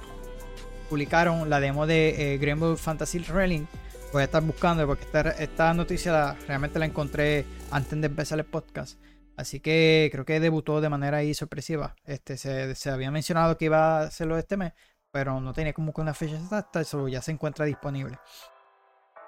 [0.88, 3.66] publicaron la demo de Greenwood Fantasy Railing.
[4.12, 8.44] Voy a estar buscando porque esta, esta noticia realmente la encontré antes de empezar el
[8.44, 9.00] podcast.
[9.36, 11.96] Así que creo que debutó de manera sorpresiva.
[12.05, 14.74] Este, se, se había mencionado que iba a hacerlo este mes,
[15.11, 18.16] pero no tenía como que una fecha exacta, solo ya se encuentra disponible.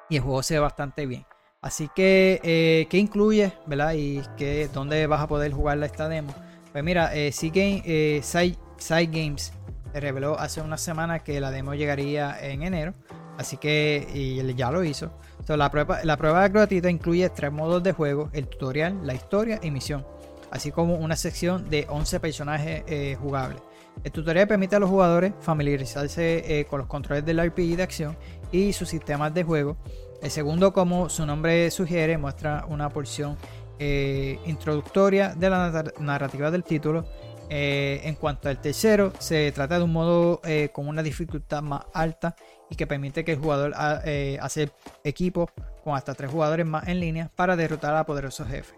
[0.09, 1.27] Y el juego se ve bastante bien.
[1.65, 3.55] Así que, eh, ¿qué incluye?
[3.65, 3.95] ¿Verdad?
[3.95, 6.35] Y que, dónde vas a poder jugar esta demo.
[6.73, 9.51] Pues mira, eh, eh, Side Games
[9.95, 12.93] reveló hace una semana que la demo llegaría en enero.
[13.39, 15.19] Así que ya lo hizo.
[15.49, 19.71] la, prueba, la prueba gratuita incluye tres modos de juego, el tutorial, la historia y
[19.71, 20.07] misión,
[20.51, 23.63] así como una sección de 11 personajes eh, jugables.
[24.03, 28.19] El tutorial permite a los jugadores familiarizarse con los controles del RPG de acción
[28.53, 29.79] y sus sistemas de juego.
[30.25, 33.37] El segundo, como su nombre sugiere, muestra una porción
[33.79, 37.05] eh, introductoria de la narrativa del título.
[37.51, 40.41] en cuanto al tercero, se trata de un modo
[40.73, 42.35] con una dificultad más alta
[42.71, 44.71] y que permite que el jugador ah, eh, hace
[45.05, 45.49] equipo
[45.83, 48.75] con hasta tres jugadores más en línea para derrotar a poderosos jefes.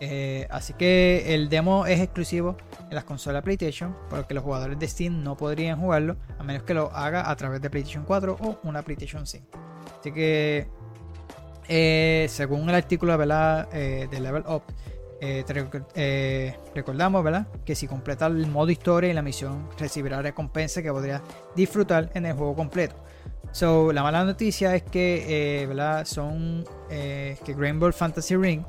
[0.00, 2.56] Eh, así que el demo es exclusivo
[2.88, 6.42] en las consolas PlayStation, por lo que los jugadores de Steam no podrían jugarlo a
[6.42, 9.46] menos que lo haga a través de PlayStation 4 o una PlayStation 5.
[10.00, 10.68] Así que,
[11.68, 14.62] eh, según el artículo de Level Up,
[16.74, 17.46] recordamos ¿verdad?
[17.64, 21.22] que si completa el modo historia y la misión recibirá recompensa que podría
[21.54, 22.96] disfrutar en el juego completo.
[23.52, 26.04] So, la mala noticia es que, eh, ¿verdad?
[26.04, 28.62] Son eh, que Rainbow Fantasy Ring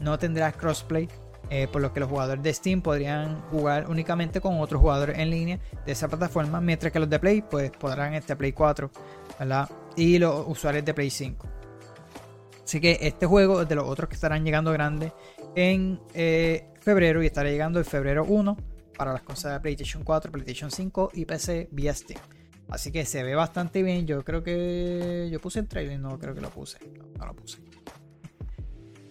[0.00, 1.08] no tendrá crossplay,
[1.48, 5.30] eh, por lo que los jugadores de Steam podrían jugar únicamente con otros jugadores en
[5.30, 8.90] línea de esa plataforma, mientras que los de Play pues podrán este Play 4,
[9.38, 9.68] ¿verdad?
[9.94, 11.61] Y los usuarios de Play 5.
[12.64, 15.12] Así que este juego es de los otros que estarán llegando grandes
[15.54, 16.00] en
[16.80, 18.56] febrero y estará llegando en febrero 1
[18.96, 22.20] para las cosas de PlayStation 4, PlayStation 5 y PC vía Steam.
[22.68, 24.06] Así que se ve bastante bien.
[24.06, 25.28] Yo creo que.
[25.30, 26.78] Yo puse el trailer, no creo que lo puse.
[27.18, 27.58] No, lo puse.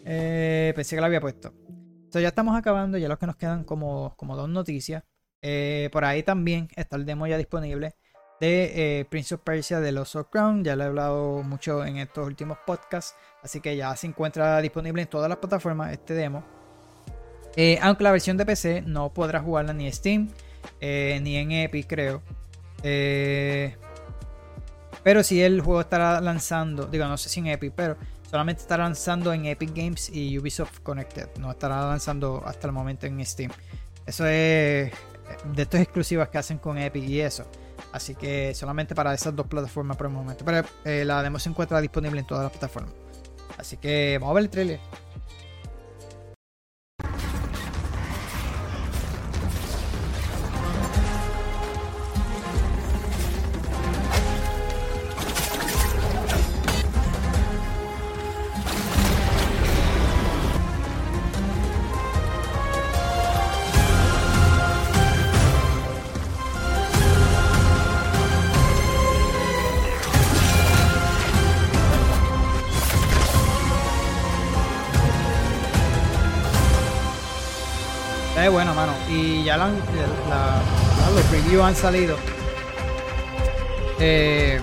[0.03, 1.53] Eh, pensé que lo había puesto.
[1.67, 2.97] Entonces ya estamos acabando.
[2.97, 5.03] Ya los que nos quedan como, como dos noticias.
[5.43, 7.95] Eh, por ahí también está el demo ya disponible
[8.41, 10.65] de eh, Prince of Persia de Lost of Crown.
[10.65, 13.15] Ya lo he hablado mucho en estos últimos podcasts.
[13.41, 16.43] Así que ya se encuentra disponible en todas las plataformas este demo.
[17.81, 20.29] aunque la versión de PC no podrá jugarla ni en Steam
[20.81, 22.21] ni en Epic, creo.
[22.83, 23.75] Eh,
[25.03, 27.97] pero si el juego estará lanzando, digo, no sé si en Epic, pero
[28.29, 31.29] solamente estará lanzando en Epic Games y Ubisoft Connected.
[31.39, 33.51] No estará lanzando hasta el momento en Steam.
[34.05, 34.91] Eso es
[35.45, 37.45] de estas exclusivas que hacen con Epic y eso.
[37.91, 40.45] Así que solamente para esas dos plataformas por el momento.
[40.45, 42.93] Pero eh, la demo se encuentra disponible en todas las plataformas.
[43.57, 44.79] Así que vamos a ver el trailer.
[81.71, 82.17] Han salido.
[84.01, 84.59] Eh,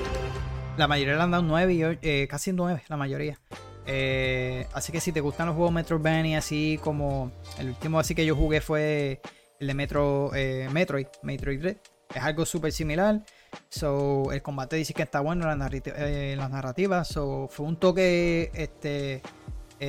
[0.77, 3.41] la mayoría le han dado 9 y eh, casi 9, la mayoría.
[3.87, 8.27] Eh, así que si te gustan los juegos Metroidvania, así como el último así que
[8.27, 9.23] yo jugué fue
[9.59, 10.33] el de Metro,
[10.71, 11.77] Metroid, Metroid Red.
[12.15, 13.25] Es algo súper similar.
[13.71, 17.09] So, el combate dice que está bueno, las narrativas.
[17.09, 19.23] So, fue un toque este,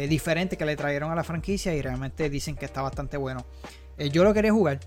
[0.07, 3.45] diferente que le trajeron a la franquicia y realmente dicen que está bastante bueno.
[3.99, 4.79] Eh, yo lo quería jugar.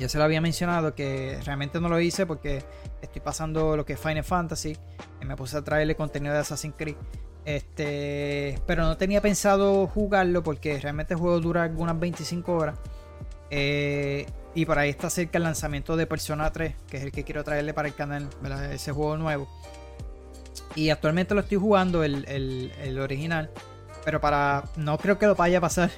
[0.00, 2.64] Ya se lo había mencionado que realmente no lo hice porque
[3.02, 4.74] estoy pasando lo que es Final Fantasy.
[5.20, 6.96] Y me puse a traerle contenido de Assassin's Creed.
[7.44, 12.78] Este, pero no tenía pensado jugarlo porque realmente el juego dura algunas 25 horas.
[13.50, 14.24] Eh,
[14.54, 17.44] y por ahí está cerca el lanzamiento de Persona 3, que es el que quiero
[17.44, 18.26] traerle para el canal,
[18.72, 19.48] ese juego nuevo.
[20.74, 23.50] Y actualmente lo estoy jugando, el, el original.
[24.02, 24.64] Pero para.
[24.76, 25.90] No creo que lo vaya a pasar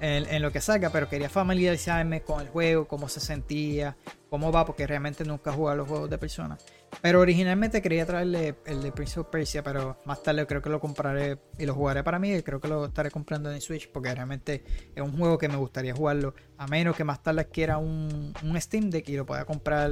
[0.00, 3.96] en, lo que salga, pero quería familiarizarme con el juego, cómo se sentía,
[4.28, 6.58] cómo va, porque realmente nunca he jugado los juegos de persona.
[7.00, 10.80] Pero originalmente quería traerle el de Prince of Persia, pero más tarde creo que lo
[10.80, 12.32] compraré y lo jugaré para mí.
[12.34, 14.62] Y creo que lo estaré comprando en Switch, porque realmente
[14.94, 18.60] es un juego que me gustaría jugarlo, a menos que más tarde quiera un, un
[18.60, 19.90] Steam Deck y lo pueda comprar,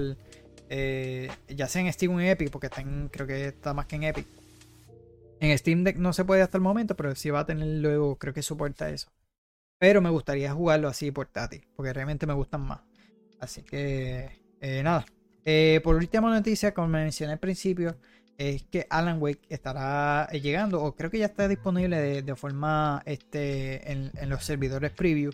[0.69, 3.97] eh, ya sea en Steam o en Epic, porque está creo que está más que
[3.97, 4.27] en Epic.
[5.41, 8.17] En Steam Deck no se puede hasta el momento, pero sí va a tener luego,
[8.17, 9.09] creo que soporta eso.
[9.85, 12.81] Pero me gustaría jugarlo así portátil, porque realmente me gustan más.
[13.39, 15.05] Así que, eh, nada.
[15.45, 17.95] Eh, por última noticia, como mencioné al principio,
[18.39, 23.03] es que Alan Wake estará eh, llegando, o creo que ya está disponible de, forma
[23.05, 25.33] este, en, los servidores preview.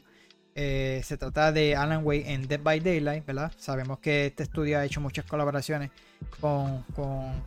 [0.52, 3.52] se trata de Alan Wake en Dead by Daylight, ¿verdad?
[3.56, 5.92] Sabemos que este estudio ha hecho muchas colaboraciones
[6.40, 7.40] con, con,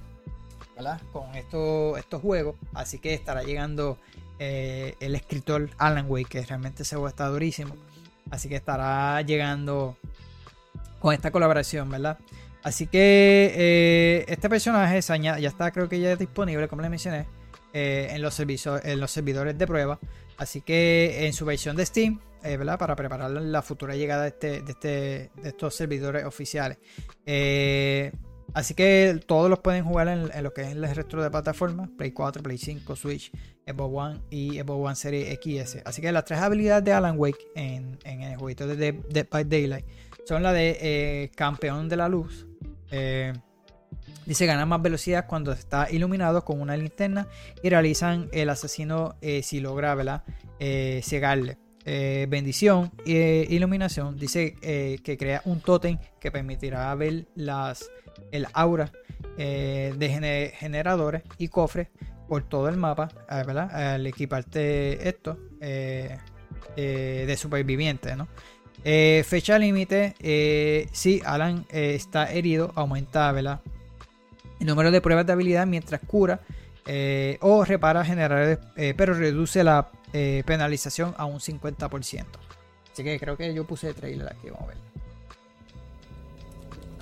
[1.12, 4.00] con estos juegos, así que estará llegando
[4.40, 7.76] eh, el escritor Alan Wake, que realmente ese juego está durísimo.
[8.32, 9.98] Así que estará llegando
[11.00, 12.18] con esta colaboración, ¿verdad?
[12.64, 17.26] Así que eh, este personaje ya está, creo que ya es disponible, como les mencioné,
[17.74, 20.00] eh, en, los en los servidores de prueba.
[20.38, 22.80] Así que en su versión de Steam, eh, ¿verdad?
[22.80, 24.88] Para preparar la futura llegada de, este, de, este,
[25.42, 26.78] de estos servidores oficiales.
[28.54, 32.12] Así que todos los pueden jugar en, lo que es el resto de plataformas: Play
[32.12, 33.32] 4, Play 5, Switch,
[33.66, 35.84] Xbox One y Xbox One Series XS.
[35.86, 39.86] Así que las tres habilidades de Alan Wake en, el jueguito de Dead by Daylight
[40.26, 42.48] son la de campeón de la luz,
[42.96, 43.34] eh,
[44.28, 47.28] dice gana más velocidad cuando está iluminado con una linterna
[47.64, 50.24] y realizan el asesino eh, si logra ¿verdad?
[50.60, 51.58] Eh, cegarle.
[51.84, 54.56] bendición e iluminación dice
[55.04, 57.90] que crea un tótem que permitirá ver las,
[58.34, 58.92] el aura
[59.38, 61.88] de generadores y cofres
[62.28, 68.28] por todo el mapa al equiparte esto de superviviente ¿no?
[68.84, 70.16] Eh, fecha límite.
[70.20, 73.58] Eh, si Alan eh, está herido, aumenta el
[74.60, 76.42] número de pruebas de habilidad mientras cura
[77.40, 78.60] o repara generales,
[78.98, 82.26] pero reduce la penalización a un 50%.
[82.92, 84.50] Así que creo que yo puse trailer aquí.
[84.50, 84.93] Vamos a ver.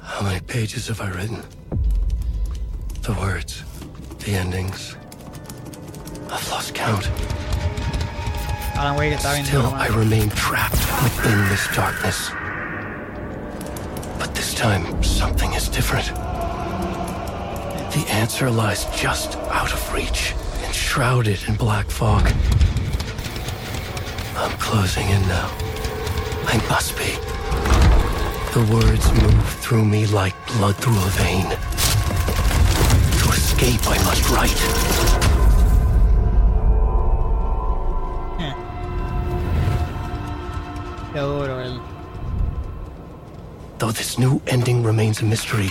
[0.01, 1.43] How many pages have I written?
[3.01, 3.63] The words,
[4.19, 4.95] the endings.
[6.29, 7.09] I've lost count.
[8.75, 12.29] Alan Wake está bien Still, I remain trapped within this darkness.
[14.17, 16.07] But this time, something is different.
[17.93, 20.33] The answer lies just out of reach,
[20.65, 22.25] enshrouded in black fog.
[24.35, 25.49] I'm closing in now.
[26.47, 27.30] I must be.
[28.53, 31.45] The words move through me like blood through a vein.
[33.19, 34.61] To escape, I must write.
[43.79, 45.69] Though this new ending remains a mystery.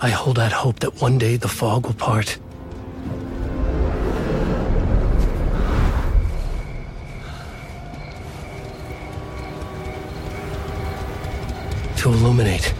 [0.00, 2.38] I hold out hope that one day the fog will part.
[11.98, 12.72] To illuminate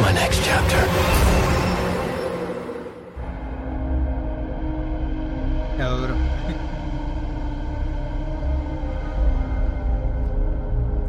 [0.00, 0.86] my next chapter.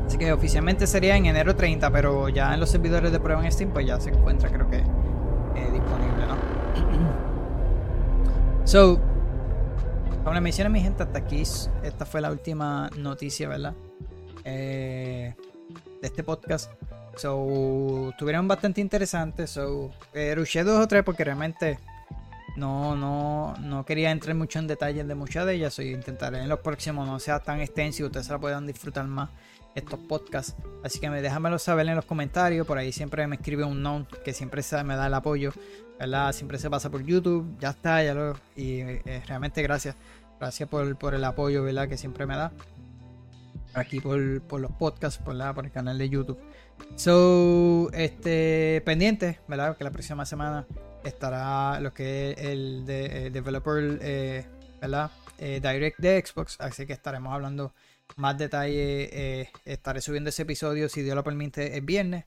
[0.08, 3.52] Así que oficialmente sería en enero 30, pero ya en los servidores de prueba en
[3.52, 6.38] Steam, pues ya se encuentra, creo que eh, disponible, ¿no?
[8.66, 9.00] so,
[10.24, 13.76] como les mencioné, mi gente, hasta aquí, esta fue la última noticia, ¿verdad?
[14.50, 15.34] Eh,
[16.02, 16.72] de este podcast.
[17.18, 19.50] So, estuvieron bastante interesantes.
[19.50, 21.80] So, eh, rushé dos o tres porque realmente
[22.56, 25.78] no, no, no quería entrar mucho en detalles de muchas de ellas.
[25.80, 29.06] Y intentaré en los próximos no sea tan extenso y ustedes se la puedan disfrutar
[29.06, 29.30] más
[29.76, 30.56] estos podcasts.
[30.82, 32.66] Así que me déjamelo saber en los comentarios.
[32.66, 35.52] Por ahí siempre me escribe un no que siempre me da el apoyo.
[36.00, 36.32] ¿verdad?
[36.32, 37.58] Siempre se pasa por YouTube.
[37.60, 38.38] Ya está, ya lo.
[38.56, 39.96] Y eh, realmente gracias.
[40.40, 41.90] Gracias por, el apoyo, ¿verdad?
[41.90, 42.52] Que siempre me da.
[43.78, 46.40] Aquí por, los podcasts, por, por el canal de YouTube.
[46.96, 49.78] So, este, pendiente, ¿verdad?
[49.78, 50.66] Que la próxima semana
[51.04, 54.48] estará lo que es el de, eh, developer, eh,
[54.82, 55.12] ¿verdad?
[55.38, 57.76] Eh, direct de Xbox, así que estaremos hablando
[58.16, 59.52] más detalle.
[59.64, 62.26] estaré subiendo ese episodio, si Dios lo permite, el viernes.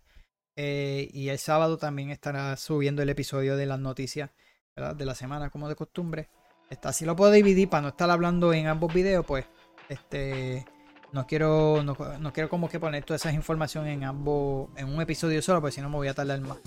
[0.57, 4.31] y el sábado también estará subiendo el episodio de las noticias
[4.77, 6.29] de la semana, como de costumbre.
[6.71, 9.47] Está, si lo puedo dividir para no estar hablando en ambos videos, pues
[9.89, 10.65] este
[11.13, 15.43] no quiero, no, quiero como que poner todas esas informaciones en ambos, en un episodio
[15.43, 16.59] solo, porque si no me voy a tardar más.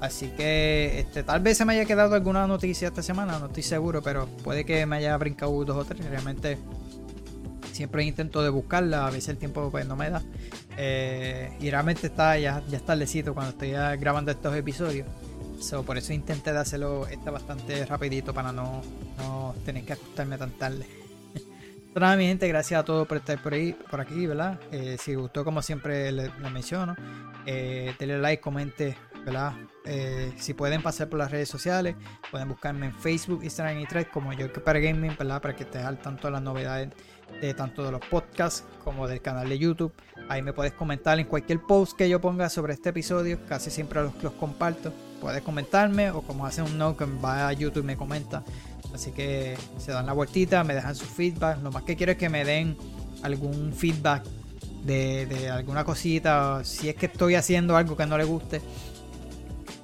[0.00, 3.62] Así que este, tal vez se me haya quedado alguna noticia esta semana, no estoy
[3.62, 6.04] seguro, pero puede que me haya brincado dos o tres.
[6.04, 6.58] Realmente
[7.72, 10.22] siempre intento de buscarla, a veces el tiempo pues, no me da.
[10.76, 15.06] Eh, y realmente está ya, ya tardecito cuando estoy grabando estos episodios.
[15.86, 18.82] por eso intenté de hacerlo está bastante rapidito para no,
[19.16, 21.05] no tener que acostarme tan tarde
[21.96, 24.60] mi gente, gracias a todos por estar por ahí, por aquí, ¿verdad?
[24.70, 26.94] Eh, si gustó, como siempre les, menciono,
[27.46, 29.54] eh, denle like, comente, ¿verdad?
[29.86, 31.96] Eh, si pueden pasar por las redes sociales,
[32.30, 35.40] pueden buscarme en Facebook, Instagram y Threads como yo que para gaming, ¿verdad?
[35.40, 36.90] Para que estés al tanto de las novedades
[37.40, 39.92] de tanto de los podcasts como del canal de YouTube.
[40.28, 44.02] Ahí me puedes comentar en cualquier post que yo ponga sobre este episodio, casi siempre
[44.02, 44.92] los, los comparto.
[45.20, 48.44] Puedes comentarme o como hace un no que va a YouTube y me comenta
[48.96, 51.62] Así que se dan la vueltita, me dejan su feedback.
[51.62, 52.78] Lo más que quiero es que me den
[53.22, 54.24] algún feedback
[54.86, 56.64] de, alguna cosita.
[56.64, 58.62] Si es que estoy haciendo algo que no le guste.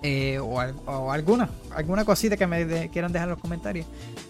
[0.02, 0.58] Eh, o,
[1.12, 3.86] alguna, alguna cosita que me quieran dejar en los comentarios.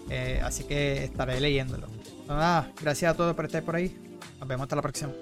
[0.09, 1.87] Eh, así que estaré leyéndolo.
[2.27, 3.95] nada, gracias a todos por estar por ahí.
[4.37, 5.13] Nos vemos hasta la próxima.